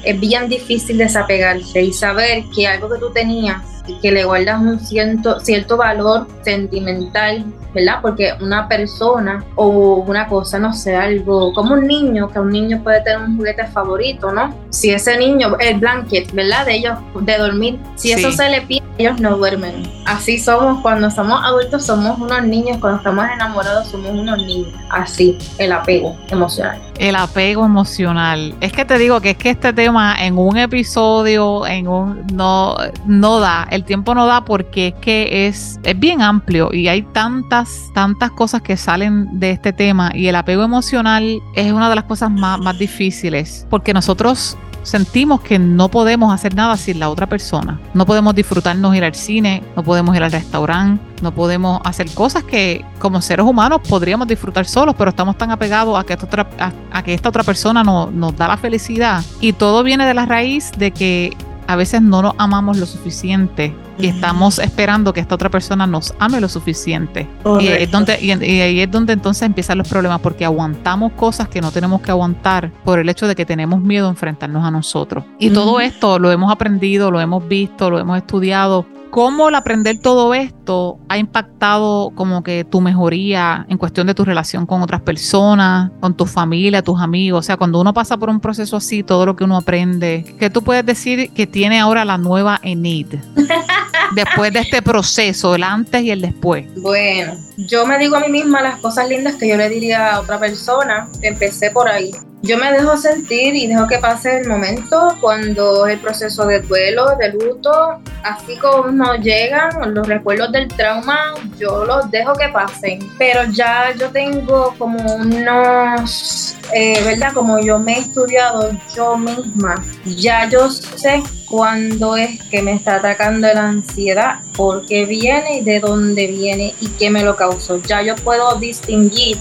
es 0.03 0.19
bien 0.19 0.47
difícil 0.47 0.97
desapegarse 0.97 1.81
y 1.81 1.91
saber 1.91 2.43
que 2.55 2.67
algo 2.67 2.89
que 2.89 2.99
tú 2.99 3.11
tenías 3.11 3.61
que 4.01 4.11
le 4.11 4.25
guardas 4.25 4.61
un 4.61 4.79
cierto, 4.79 5.39
cierto 5.39 5.77
valor 5.77 6.27
sentimental, 6.43 7.45
¿verdad? 7.73 7.99
Porque 8.01 8.33
una 8.41 8.67
persona 8.67 9.43
o 9.55 10.03
una 10.07 10.27
cosa, 10.27 10.59
no 10.59 10.73
sé, 10.73 10.95
algo 10.95 11.53
como 11.53 11.73
un 11.73 11.87
niño, 11.87 11.96
que 12.33 12.39
un 12.39 12.49
niño 12.49 12.81
puede 12.83 13.01
tener 13.01 13.19
un 13.19 13.37
juguete 13.37 13.65
favorito, 13.67 14.31
¿no? 14.31 14.53
Si 14.69 14.91
ese 14.91 15.17
niño, 15.17 15.57
el 15.59 15.79
blanket, 15.79 16.31
¿verdad? 16.33 16.65
De 16.65 16.75
ellos, 16.75 16.97
de 17.21 17.37
dormir, 17.37 17.79
si 17.95 18.11
eso 18.11 18.31
se 18.31 18.49
le 18.49 18.61
pide, 18.61 18.83
ellos 18.97 19.19
no 19.19 19.37
duermen. 19.37 19.83
Así 20.05 20.39
somos 20.39 20.81
cuando 20.81 21.09
somos 21.11 21.41
adultos, 21.43 21.85
somos 21.85 22.19
unos 22.19 22.43
niños, 22.43 22.77
cuando 22.79 22.97
estamos 22.97 23.25
enamorados, 23.33 23.87
somos 23.87 24.11
unos 24.11 24.37
niños. 24.37 24.73
Así, 24.89 25.37
el 25.57 25.71
apego 25.71 26.15
emocional. 26.29 26.81
El 26.99 27.15
apego 27.15 27.65
emocional. 27.65 28.55
Es 28.61 28.71
que 28.71 28.85
te 28.85 28.97
digo 28.97 29.21
que 29.21 29.31
es 29.31 29.37
que 29.37 29.49
este 29.51 29.73
tema 29.73 30.15
en 30.19 30.37
un 30.37 30.57
episodio, 30.57 31.67
en 31.67 31.87
un 31.87 32.25
no, 32.33 32.75
no 33.05 33.39
da, 33.39 33.67
el 33.69 33.83
tiempo 33.83 34.15
no 34.15 34.25
da 34.25 34.45
porque 34.45 34.87
es 34.87 34.93
que 34.95 35.47
es, 35.47 35.79
es 35.83 35.99
bien 35.99 36.21
amplio 36.21 36.73
y 36.73 36.87
hay 36.87 37.03
tantas, 37.03 37.91
tantas 37.93 38.31
cosas 38.31 38.61
que 38.61 38.77
salen 38.77 39.39
de 39.39 39.51
este 39.51 39.73
tema 39.73 40.11
y 40.13 40.27
el 40.27 40.35
apego 40.35 40.63
emocional 40.63 41.39
es 41.55 41.71
una 41.71 41.86
de 41.89 41.95
las 41.95 42.05
cosas 42.05 42.31
más, 42.31 42.59
más 42.59 42.77
difíciles 42.77 43.65
porque 43.69 43.93
nosotros 43.93 44.57
sentimos 44.87 45.41
que 45.41 45.59
no 45.59 45.89
podemos 45.89 46.33
hacer 46.33 46.55
nada 46.55 46.77
sin 46.77 46.99
la 46.99 47.09
otra 47.09 47.27
persona. 47.27 47.79
No 47.93 48.05
podemos 48.05 48.33
disfrutarnos 48.33 48.95
ir 48.95 49.03
al 49.03 49.15
cine, 49.15 49.61
no 49.75 49.83
podemos 49.83 50.15
ir 50.15 50.23
al 50.23 50.31
restaurante, 50.31 51.03
no 51.21 51.33
podemos 51.33 51.81
hacer 51.83 52.09
cosas 52.11 52.43
que 52.43 52.85
como 52.99 53.21
seres 53.21 53.45
humanos 53.45 53.81
podríamos 53.87 54.27
disfrutar 54.27 54.65
solos, 54.65 54.95
pero 54.97 55.09
estamos 55.09 55.37
tan 55.37 55.51
apegados 55.51 55.99
a 55.99 56.05
que 56.05 56.13
esta 56.13 56.25
otra, 56.25 56.47
a, 56.91 57.03
que 57.03 57.13
esta 57.13 57.29
otra 57.29 57.43
persona 57.43 57.83
nos 57.83 58.37
da 58.37 58.47
la 58.47 58.57
felicidad. 58.57 59.23
Y 59.41 59.53
todo 59.53 59.83
viene 59.83 60.05
de 60.05 60.13
la 60.13 60.25
raíz 60.25 60.71
de 60.77 60.91
que 60.91 61.35
a 61.67 61.75
veces 61.75 62.01
no 62.01 62.21
nos 62.21 62.33
amamos 62.37 62.77
lo 62.77 62.85
suficiente 62.85 63.75
y 63.99 64.07
estamos 64.07 64.59
esperando 64.59 65.11
que 65.11 65.19
esta 65.19 65.35
otra 65.35 65.49
persona 65.49 65.85
nos 65.85 66.13
ame 66.19 66.39
lo 66.39 66.47
suficiente. 66.47 67.27
Y, 67.59 67.67
es 67.67 67.91
donde, 67.91 68.19
y, 68.21 68.31
ahí 68.31 68.79
es 68.79 68.91
donde 68.91 69.13
entonces 69.13 69.43
empiezan 69.43 69.77
los 69.77 69.87
problemas, 69.87 70.19
porque 70.21 70.45
aguantamos 70.45 71.13
cosas 71.13 71.49
que 71.49 71.61
no 71.61 71.71
tenemos 71.71 72.01
que 72.01 72.11
aguantar 72.11 72.71
por 72.83 72.99
el 72.99 73.09
hecho 73.09 73.27
de 73.27 73.35
que 73.35 73.45
tenemos 73.45 73.81
miedo 73.81 74.07
a 74.07 74.09
enfrentarnos 74.09 74.63
a 74.63 74.71
nosotros. 74.71 75.25
Y 75.39 75.49
todo 75.49 75.79
esto 75.79 76.19
lo 76.19 76.31
hemos 76.31 76.51
aprendido, 76.51 77.11
lo 77.11 77.19
hemos 77.19 77.47
visto, 77.47 77.89
lo 77.89 77.99
hemos 77.99 78.17
estudiado 78.17 78.85
¿Cómo 79.09 79.49
el 79.49 79.55
aprender 79.55 79.99
todo 79.99 80.33
esto 80.33 80.99
ha 81.09 81.17
impactado 81.17 82.11
como 82.15 82.43
que 82.43 82.65
tu 82.65 82.81
mejoría 82.81 83.65
en 83.69 83.77
cuestión 83.77 84.07
de 84.07 84.13
tu 84.13 84.25
relación 84.25 84.65
con 84.65 84.81
otras 84.81 85.01
personas, 85.01 85.91
con 85.99 86.15
tu 86.15 86.25
familia, 86.25 86.81
tus 86.81 86.99
amigos? 86.99 87.39
O 87.39 87.43
sea, 87.43 87.57
cuando 87.57 87.79
uno 87.79 87.93
pasa 87.93 88.17
por 88.17 88.29
un 88.29 88.39
proceso 88.39 88.77
así, 88.77 89.03
todo 89.03 89.25
lo 89.25 89.35
que 89.35 89.43
uno 89.43 89.57
aprende, 89.57 90.35
¿qué 90.39 90.49
tú 90.49 90.61
puedes 90.63 90.85
decir 90.85 91.31
que 91.31 91.47
tiene 91.47 91.79
ahora 91.79 92.05
la 92.05 92.17
nueva 92.17 92.59
Enid? 92.63 93.15
después 94.15 94.53
de 94.53 94.59
este 94.59 94.81
proceso, 94.81 95.55
el 95.55 95.63
antes 95.63 96.03
y 96.03 96.11
el 96.11 96.21
después. 96.21 96.65
Bueno, 96.75 97.33
yo 97.57 97.85
me 97.85 97.97
digo 97.97 98.15
a 98.17 98.21
mí 98.21 98.29
misma 98.29 98.61
las 98.61 98.77
cosas 98.79 99.09
lindas 99.09 99.35
que 99.35 99.47
yo 99.47 99.57
le 99.57 99.69
diría 99.69 100.15
a 100.15 100.19
otra 100.21 100.39
persona. 100.39 101.07
Empecé 101.21 101.71
por 101.71 101.87
ahí 101.87 102.11
yo 102.43 102.57
me 102.57 102.71
dejo 102.71 102.95
sentir 102.97 103.55
y 103.55 103.67
dejo 103.67 103.87
que 103.87 103.97
pase 103.97 104.41
el 104.41 104.47
momento 104.47 105.17
cuando 105.19 105.87
el 105.87 105.99
proceso 105.99 106.45
de 106.45 106.59
duelo, 106.59 107.15
de 107.17 107.33
luto, 107.33 107.99
así 108.23 108.55
como 108.57 108.89
nos 108.91 109.19
llegan 109.19 109.69
los 109.93 110.07
recuerdos 110.07 110.51
del 110.51 110.67
trauma, 110.67 111.33
yo 111.57 111.83
los 111.83 112.09
dejo 112.11 112.33
que 112.33 112.49
pasen. 112.49 112.99
Pero 113.17 113.43
ya 113.51 113.91
yo 113.99 114.09
tengo 114.11 114.75
como 114.77 114.99
unos, 115.15 116.55
eh, 116.73 117.01
¿verdad? 117.03 117.33
Como 117.33 117.59
yo 117.59 117.79
me 117.79 117.95
he 117.95 117.99
estudiado 117.99 118.69
yo 118.95 119.17
misma, 119.17 119.83
ya 120.05 120.47
yo 120.47 120.69
sé 120.69 121.23
cuándo 121.49 122.17
es 122.17 122.43
que 122.43 122.61
me 122.61 122.73
está 122.73 122.97
atacando 122.97 123.47
la 123.47 123.69
ansiedad, 123.69 124.35
por 124.55 124.85
qué 124.85 125.05
viene 125.05 125.59
y 125.59 125.63
de 125.63 125.79
dónde 125.79 126.27
viene 126.27 126.75
y 126.79 126.87
qué 126.89 127.09
me 127.09 127.23
lo 127.23 127.35
causó. 127.35 127.81
Ya 127.81 128.03
yo 128.03 128.15
puedo 128.15 128.59
distinguir 128.59 129.37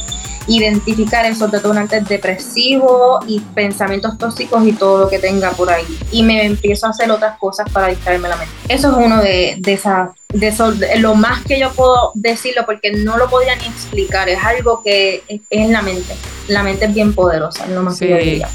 identificar 0.46 1.26
esos 1.26 1.50
detonantes 1.50 2.06
depresivos 2.08 3.24
y 3.26 3.40
pensamientos 3.40 4.16
tóxicos 4.18 4.66
y 4.66 4.72
todo 4.72 5.04
lo 5.04 5.08
que 5.08 5.18
tenga 5.18 5.50
por 5.52 5.70
ahí. 5.70 5.84
Y 6.10 6.22
me 6.22 6.44
empiezo 6.44 6.86
a 6.86 6.90
hacer 6.90 7.10
otras 7.10 7.38
cosas 7.38 7.70
para 7.70 7.88
distraerme 7.88 8.28
la 8.28 8.36
mente. 8.36 8.54
Eso 8.68 8.90
es 8.90 8.96
uno 8.96 9.20
de, 9.20 9.56
de 9.58 9.72
esas 9.72 10.10
de, 10.32 10.48
eso, 10.48 10.74
lo 10.98 11.14
más 11.14 11.44
que 11.44 11.58
yo 11.58 11.72
puedo 11.72 12.12
decirlo 12.14 12.66
porque 12.66 12.92
no 12.92 13.16
lo 13.16 13.30
podía 13.30 13.54
ni 13.56 13.66
explicar, 13.66 14.28
es 14.28 14.42
algo 14.42 14.82
que 14.82 15.22
es, 15.28 15.40
en 15.50 15.72
la 15.72 15.82
mente. 15.82 16.14
La 16.48 16.62
mente 16.62 16.84
es 16.86 16.94
bien 16.94 17.14
poderosa, 17.14 17.66
no 17.66 17.82
más 17.82 17.98
que 17.98 18.08
yo 18.08 18.16
diría 18.16 18.48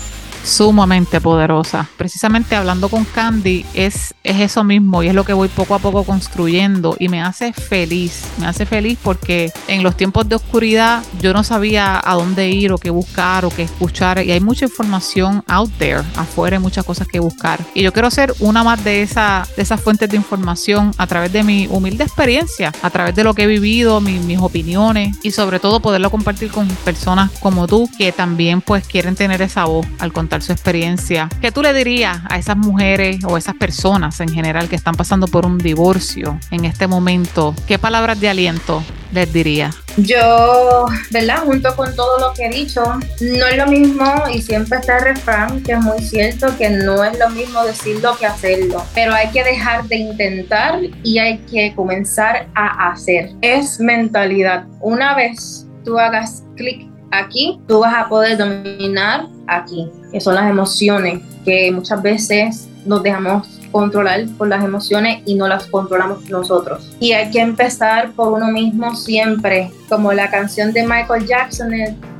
sumamente 0.43 1.21
poderosa. 1.21 1.87
Precisamente 1.97 2.55
hablando 2.55 2.89
con 2.89 3.05
Candy 3.05 3.65
es, 3.73 4.13
es 4.23 4.39
eso 4.39 4.63
mismo 4.63 5.03
y 5.03 5.07
es 5.07 5.13
lo 5.13 5.23
que 5.23 5.33
voy 5.33 5.47
poco 5.47 5.75
a 5.75 5.79
poco 5.79 6.03
construyendo 6.03 6.95
y 6.99 7.09
me 7.09 7.21
hace 7.21 7.53
feliz, 7.53 8.23
me 8.39 8.47
hace 8.47 8.65
feliz 8.65 8.97
porque 9.01 9.51
en 9.67 9.83
los 9.83 9.95
tiempos 9.95 10.27
de 10.27 10.35
oscuridad 10.35 11.03
yo 11.21 11.33
no 11.33 11.43
sabía 11.43 12.01
a 12.03 12.15
dónde 12.15 12.49
ir 12.49 12.71
o 12.71 12.77
qué 12.77 12.89
buscar 12.89 13.45
o 13.45 13.49
qué 13.49 13.63
escuchar 13.63 14.23
y 14.25 14.31
hay 14.31 14.39
mucha 14.39 14.65
información 14.65 15.43
out 15.47 15.71
there, 15.77 16.01
afuera 16.15 16.57
hay 16.57 16.63
muchas 16.63 16.85
cosas 16.85 17.07
que 17.07 17.19
buscar. 17.19 17.59
Y 17.73 17.83
yo 17.83 17.93
quiero 17.93 18.09
ser 18.09 18.33
una 18.39 18.63
más 18.63 18.83
de, 18.83 19.01
esa, 19.01 19.47
de 19.55 19.61
esas 19.61 19.81
fuentes 19.81 20.09
de 20.09 20.17
información 20.17 20.91
a 20.97 21.07
través 21.07 21.31
de 21.31 21.43
mi 21.43 21.67
humilde 21.69 22.03
experiencia, 22.03 22.71
a 22.81 22.89
través 22.89 23.15
de 23.15 23.23
lo 23.23 23.33
que 23.33 23.43
he 23.43 23.47
vivido, 23.47 24.01
mis 24.01 24.39
opiniones 24.39 25.17
y 25.23 25.31
sobre 25.31 25.59
todo 25.59 25.79
poderlo 25.79 26.09
compartir 26.09 26.51
con 26.51 26.67
personas 26.67 27.31
como 27.39 27.67
tú 27.67 27.89
que 27.97 28.11
también 28.11 28.61
pues 28.61 28.87
quieren 28.87 29.15
tener 29.15 29.41
esa 29.41 29.65
voz. 29.65 29.85
Al 29.99 30.11
contrario 30.13 30.30
su 30.39 30.53
experiencia. 30.53 31.27
¿Qué 31.41 31.51
tú 31.51 31.61
le 31.61 31.73
dirías 31.73 32.19
a 32.29 32.37
esas 32.37 32.55
mujeres 32.55 33.23
o 33.25 33.37
esas 33.37 33.55
personas 33.55 34.19
en 34.21 34.29
general 34.29 34.69
que 34.69 34.75
están 34.75 34.95
pasando 34.95 35.27
por 35.27 35.45
un 35.45 35.57
divorcio 35.57 36.39
en 36.51 36.65
este 36.65 36.87
momento? 36.87 37.53
¿Qué 37.67 37.77
palabras 37.77 38.19
de 38.19 38.29
aliento 38.29 38.83
les 39.11 39.33
diría? 39.33 39.71
Yo, 39.97 40.85
¿verdad? 41.09 41.43
Junto 41.43 41.75
con 41.75 41.93
todo 41.95 42.19
lo 42.19 42.33
que 42.33 42.45
he 42.45 42.49
dicho, 42.49 42.81
no 42.83 43.45
es 43.45 43.57
lo 43.57 43.67
mismo 43.67 44.05
y 44.33 44.41
siempre 44.41 44.79
está 44.79 44.99
el 44.99 45.03
refrán 45.03 45.61
que 45.63 45.73
es 45.73 45.81
muy 45.81 45.99
cierto 46.01 46.55
que 46.57 46.69
no 46.69 47.03
es 47.03 47.17
lo 47.19 47.29
mismo 47.29 47.63
decirlo 47.65 48.15
que 48.17 48.25
hacerlo, 48.25 48.83
pero 48.93 49.13
hay 49.13 49.29
que 49.31 49.43
dejar 49.43 49.83
de 49.85 49.97
intentar 49.97 50.79
y 51.03 51.17
hay 51.17 51.39
que 51.39 51.73
comenzar 51.75 52.47
a 52.55 52.91
hacer. 52.91 53.31
Es 53.41 53.79
mentalidad. 53.79 54.65
Una 54.79 55.15
vez 55.15 55.67
tú 55.83 55.99
hagas 55.99 56.43
clic 56.55 56.89
aquí, 57.11 57.59
tú 57.67 57.79
vas 57.79 57.93
a 57.93 58.07
poder 58.07 58.37
dominar 58.37 59.27
aquí, 59.47 59.89
que 60.11 60.19
son 60.19 60.35
las 60.35 60.49
emociones 60.49 61.21
que 61.45 61.71
muchas 61.71 62.01
veces 62.01 62.67
nos 62.85 63.03
dejamos 63.03 63.47
controlar 63.71 64.25
por 64.37 64.47
las 64.47 64.63
emociones 64.63 65.21
y 65.25 65.35
no 65.35 65.47
las 65.47 65.65
controlamos 65.67 66.29
nosotros. 66.29 66.91
Y 66.99 67.13
hay 67.13 67.31
que 67.31 67.39
empezar 67.39 68.11
por 68.11 68.33
uno 68.33 68.49
mismo 68.49 68.95
siempre, 68.95 69.71
como 69.87 70.11
la 70.11 70.29
canción 70.29 70.73
de 70.73 70.85
Michael 70.85 71.25
Jackson, 71.25 71.71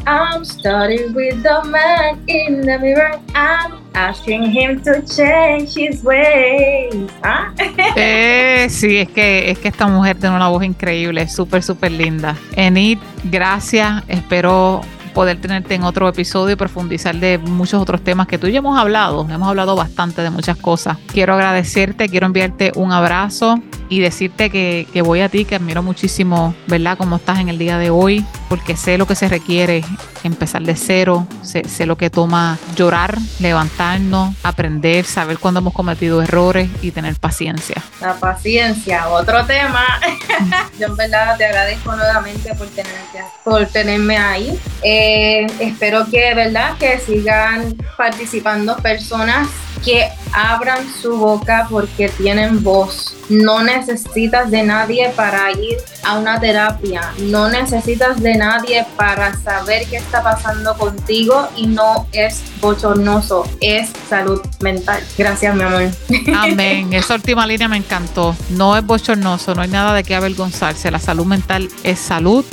I'm 0.08 0.44
starting 0.44 1.14
with 1.14 1.44
the 1.44 1.62
man 1.70 2.20
in 2.28 2.62
the 2.62 2.80
mirror. 2.80 3.20
I'm 3.36 3.82
asking 3.94 4.44
him 4.44 4.82
to 4.84 5.02
change 5.04 5.76
his 5.76 6.04
ways. 6.04 7.12
¿Ah? 7.24 7.54
Eh, 7.96 8.68
sí, 8.70 8.98
es 8.98 9.10
que, 9.10 9.52
es 9.52 9.60
que 9.60 9.68
esta 9.68 9.88
mujer 9.88 10.18
tiene 10.18 10.36
una 10.36 10.48
voz 10.48 10.64
increíble, 10.64 11.28
súper, 11.28 11.62
súper 11.62 11.92
linda. 11.92 12.38
Enid, 12.56 13.00
gracias. 13.26 14.04
Espero 14.08 14.82
poder 15.14 15.40
tenerte 15.40 15.76
en 15.76 15.84
otro 15.84 16.08
episodio 16.08 16.54
y 16.54 16.56
profundizar 16.56 17.16
de 17.16 17.38
muchos 17.38 17.82
otros 17.82 18.04
temas 18.04 18.28
que 18.28 18.38
tú 18.38 18.48
y 18.48 18.52
yo 18.52 18.60
hemos 18.60 18.78
hablado. 18.78 19.28
Hemos 19.30 19.48
hablado 19.48 19.76
bastante 19.76 20.22
de 20.22 20.30
muchas 20.30 20.58
cosas. 20.58 20.98
Quiero 21.12 21.34
agradecerte, 21.34 22.10
quiero 22.10 22.26
enviarte 22.26 22.72
un 22.76 22.92
abrazo 22.92 23.60
y 23.90 24.00
decirte 24.00 24.50
que, 24.50 24.88
que 24.94 25.02
voy 25.02 25.22
a 25.22 25.30
ti, 25.30 25.44
que 25.44 25.56
admiro 25.56 25.84
muchísimo, 25.84 26.56
¿verdad?, 26.68 26.98
cómo 26.98 27.18
estás 27.18 27.40
en 27.40 27.50
el 27.50 27.58
día 27.58 27.78
de 27.78 27.90
hoy, 27.90 28.26
porque 28.48 28.78
sé 28.78 28.98
lo 28.98 29.06
que 29.06 29.16
se 29.16 29.28
requiere 29.28 29.84
empezar 30.24 30.62
de 30.62 30.76
cero, 30.76 31.28
sé, 31.42 31.68
sé, 31.68 31.86
lo 31.86 31.98
que 31.98 32.10
toma 32.10 32.58
llorar, 32.76 33.18
levantarnos, 33.40 34.36
aprender, 34.44 35.06
saber 35.06 35.40
cuándo 35.40 35.60
hemos 35.60 35.74
cometido 35.74 36.22
errores 36.22 36.70
y 36.82 36.92
tener 36.92 37.16
paciencia. 37.16 37.82
La 38.00 38.14
paciencia, 38.14 39.10
otro 39.10 39.46
tema. 39.46 39.86
Yo 40.80 40.88
en 40.88 40.96
verdad 40.96 41.38
te 41.38 41.46
agradezco 41.46 41.96
nuevamente 41.96 42.54
por, 42.56 42.68
tenerte, 42.68 43.24
por 43.44 43.66
tenerme 43.66 44.18
ahí. 44.18 44.60
Eh, 45.04 45.48
espero 45.60 46.06
que, 46.12 46.36
¿verdad?, 46.36 46.78
que 46.78 47.00
sigan 47.00 47.76
participando 47.98 48.78
personas 48.78 49.48
que 49.84 50.08
abran 50.32 50.86
su 51.02 51.18
boca 51.18 51.66
porque 51.72 52.08
tienen 52.10 52.62
voz. 52.62 53.16
No 53.28 53.64
necesitas 53.64 54.52
de 54.52 54.62
nadie 54.62 55.10
para 55.16 55.52
ir 55.54 55.80
a 56.04 56.20
una 56.20 56.40
terapia. 56.40 57.14
No 57.18 57.50
necesitas 57.50 58.22
de 58.22 58.36
nadie 58.36 58.86
para 58.96 59.36
saber 59.42 59.88
qué 59.90 59.98
está 59.98 60.22
pasando 60.22 60.78
contigo 60.78 61.50
y 61.56 61.66
no 61.66 62.06
es 62.12 62.44
bochornoso, 62.62 63.50
es 63.60 63.90
salud 64.08 64.40
mental. 64.60 65.02
Gracias, 65.18 65.56
mi 65.56 65.64
amor. 65.64 65.90
Amén. 66.36 66.94
Esa 66.94 67.16
última 67.16 67.48
línea 67.48 67.68
me 67.68 67.78
encantó. 67.78 68.36
No 68.52 68.78
es 68.78 68.86
bochornoso, 68.86 69.56
no 69.56 69.64
hay 69.64 69.70
nada 69.70 69.96
de 69.96 70.04
qué 70.04 70.14
avergonzarse. 70.14 70.92
La 70.92 71.00
salud 71.00 71.26
mental 71.26 71.70
es 71.84 71.98
salud 71.98 72.46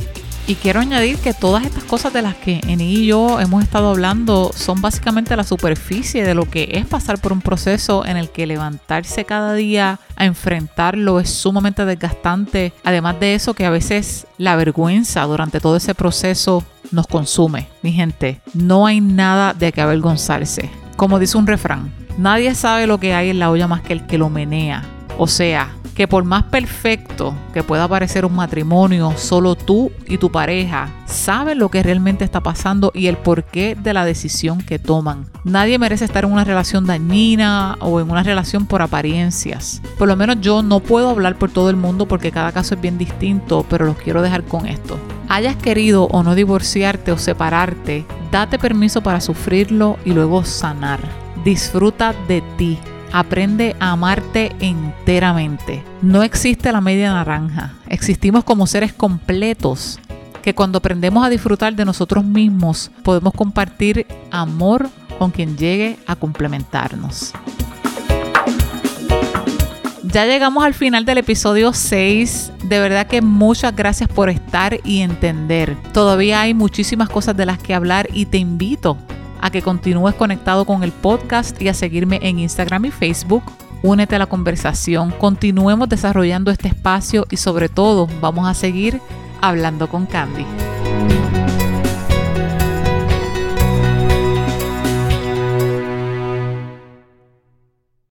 y 0.48 0.54
quiero 0.54 0.80
añadir 0.80 1.18
que 1.18 1.34
todas 1.34 1.66
estas 1.66 1.84
cosas 1.84 2.10
de 2.14 2.22
las 2.22 2.34
que 2.34 2.62
Eni 2.66 2.94
y 2.94 3.06
yo 3.06 3.38
hemos 3.38 3.62
estado 3.62 3.90
hablando 3.90 4.50
son 4.54 4.80
básicamente 4.80 5.36
la 5.36 5.44
superficie 5.44 6.24
de 6.24 6.34
lo 6.34 6.48
que 6.48 6.70
es 6.72 6.86
pasar 6.86 7.20
por 7.20 7.34
un 7.34 7.42
proceso 7.42 8.06
en 8.06 8.16
el 8.16 8.30
que 8.30 8.46
levantarse 8.46 9.26
cada 9.26 9.52
día 9.52 10.00
a 10.16 10.24
enfrentarlo 10.24 11.20
es 11.20 11.28
sumamente 11.28 11.84
desgastante. 11.84 12.72
Además 12.82 13.20
de 13.20 13.34
eso, 13.34 13.52
que 13.52 13.66
a 13.66 13.70
veces 13.70 14.26
la 14.38 14.56
vergüenza 14.56 15.22
durante 15.24 15.60
todo 15.60 15.76
ese 15.76 15.94
proceso 15.94 16.64
nos 16.92 17.06
consume. 17.06 17.68
Mi 17.82 17.92
gente, 17.92 18.40
no 18.54 18.86
hay 18.86 19.02
nada 19.02 19.52
de 19.52 19.70
que 19.70 19.82
avergonzarse. 19.82 20.70
Como 20.96 21.18
dice 21.18 21.36
un 21.36 21.46
refrán, 21.46 21.92
nadie 22.16 22.54
sabe 22.54 22.86
lo 22.86 22.98
que 22.98 23.12
hay 23.12 23.28
en 23.28 23.38
la 23.38 23.50
olla 23.50 23.68
más 23.68 23.82
que 23.82 23.92
el 23.92 24.06
que 24.06 24.16
lo 24.16 24.30
menea. 24.30 24.82
O 25.18 25.26
sea, 25.26 25.76
que 25.98 26.06
por 26.06 26.22
más 26.22 26.44
perfecto 26.44 27.34
que 27.52 27.64
pueda 27.64 27.88
parecer 27.88 28.24
un 28.24 28.36
matrimonio, 28.36 29.14
solo 29.16 29.56
tú 29.56 29.90
y 30.06 30.18
tu 30.18 30.30
pareja 30.30 30.90
saben 31.06 31.58
lo 31.58 31.70
que 31.70 31.82
realmente 31.82 32.24
está 32.24 32.40
pasando 32.40 32.92
y 32.94 33.08
el 33.08 33.16
porqué 33.16 33.74
de 33.74 33.92
la 33.92 34.04
decisión 34.04 34.60
que 34.60 34.78
toman. 34.78 35.26
Nadie 35.42 35.76
merece 35.76 36.04
estar 36.04 36.24
en 36.24 36.30
una 36.30 36.44
relación 36.44 36.86
dañina 36.86 37.76
o 37.80 37.98
en 37.98 38.12
una 38.12 38.22
relación 38.22 38.66
por 38.66 38.80
apariencias. 38.80 39.82
Por 39.98 40.06
lo 40.06 40.14
menos 40.14 40.40
yo 40.40 40.62
no 40.62 40.78
puedo 40.78 41.08
hablar 41.08 41.36
por 41.36 41.50
todo 41.50 41.68
el 41.68 41.74
mundo 41.74 42.06
porque 42.06 42.30
cada 42.30 42.52
caso 42.52 42.76
es 42.76 42.80
bien 42.80 42.96
distinto, 42.96 43.66
pero 43.68 43.84
los 43.84 43.96
quiero 43.96 44.22
dejar 44.22 44.44
con 44.44 44.68
esto. 44.68 45.00
Hayas 45.28 45.56
querido 45.56 46.04
o 46.04 46.22
no 46.22 46.36
divorciarte 46.36 47.10
o 47.10 47.18
separarte, 47.18 48.06
date 48.30 48.60
permiso 48.60 49.02
para 49.02 49.20
sufrirlo 49.20 49.98
y 50.04 50.12
luego 50.12 50.44
sanar. 50.44 51.00
Disfruta 51.42 52.14
de 52.28 52.40
ti 52.56 52.78
Aprende 53.12 53.74
a 53.80 53.92
amarte 53.92 54.52
enteramente. 54.60 55.82
No 56.02 56.22
existe 56.22 56.70
la 56.72 56.80
media 56.80 57.12
naranja. 57.12 57.74
Existimos 57.88 58.44
como 58.44 58.66
seres 58.66 58.92
completos 58.92 59.98
que 60.42 60.54
cuando 60.54 60.78
aprendemos 60.78 61.24
a 61.24 61.30
disfrutar 61.30 61.74
de 61.74 61.84
nosotros 61.84 62.24
mismos 62.24 62.90
podemos 63.02 63.32
compartir 63.34 64.06
amor 64.30 64.88
con 65.18 65.30
quien 65.30 65.56
llegue 65.56 65.98
a 66.06 66.16
complementarnos. 66.16 67.32
Ya 70.04 70.24
llegamos 70.24 70.64
al 70.64 70.72
final 70.72 71.04
del 71.04 71.18
episodio 71.18 71.74
6. 71.74 72.52
De 72.64 72.80
verdad 72.80 73.06
que 73.06 73.20
muchas 73.20 73.76
gracias 73.76 74.08
por 74.08 74.30
estar 74.30 74.78
y 74.84 75.00
entender. 75.00 75.76
Todavía 75.92 76.40
hay 76.40 76.54
muchísimas 76.54 77.10
cosas 77.10 77.36
de 77.36 77.44
las 77.44 77.58
que 77.58 77.74
hablar 77.74 78.08
y 78.14 78.24
te 78.24 78.38
invito 78.38 78.96
a 79.40 79.50
que 79.50 79.62
continúes 79.62 80.14
conectado 80.14 80.64
con 80.64 80.82
el 80.82 80.92
podcast 80.92 81.60
y 81.60 81.68
a 81.68 81.74
seguirme 81.74 82.18
en 82.22 82.38
Instagram 82.38 82.86
y 82.86 82.90
Facebook. 82.90 83.42
Únete 83.82 84.16
a 84.16 84.18
la 84.18 84.26
conversación, 84.26 85.12
continuemos 85.18 85.88
desarrollando 85.88 86.50
este 86.50 86.68
espacio 86.68 87.26
y 87.30 87.36
sobre 87.36 87.68
todo 87.68 88.08
vamos 88.20 88.48
a 88.48 88.54
seguir 88.54 89.00
hablando 89.40 89.88
con 89.88 90.06
Candy. 90.06 90.44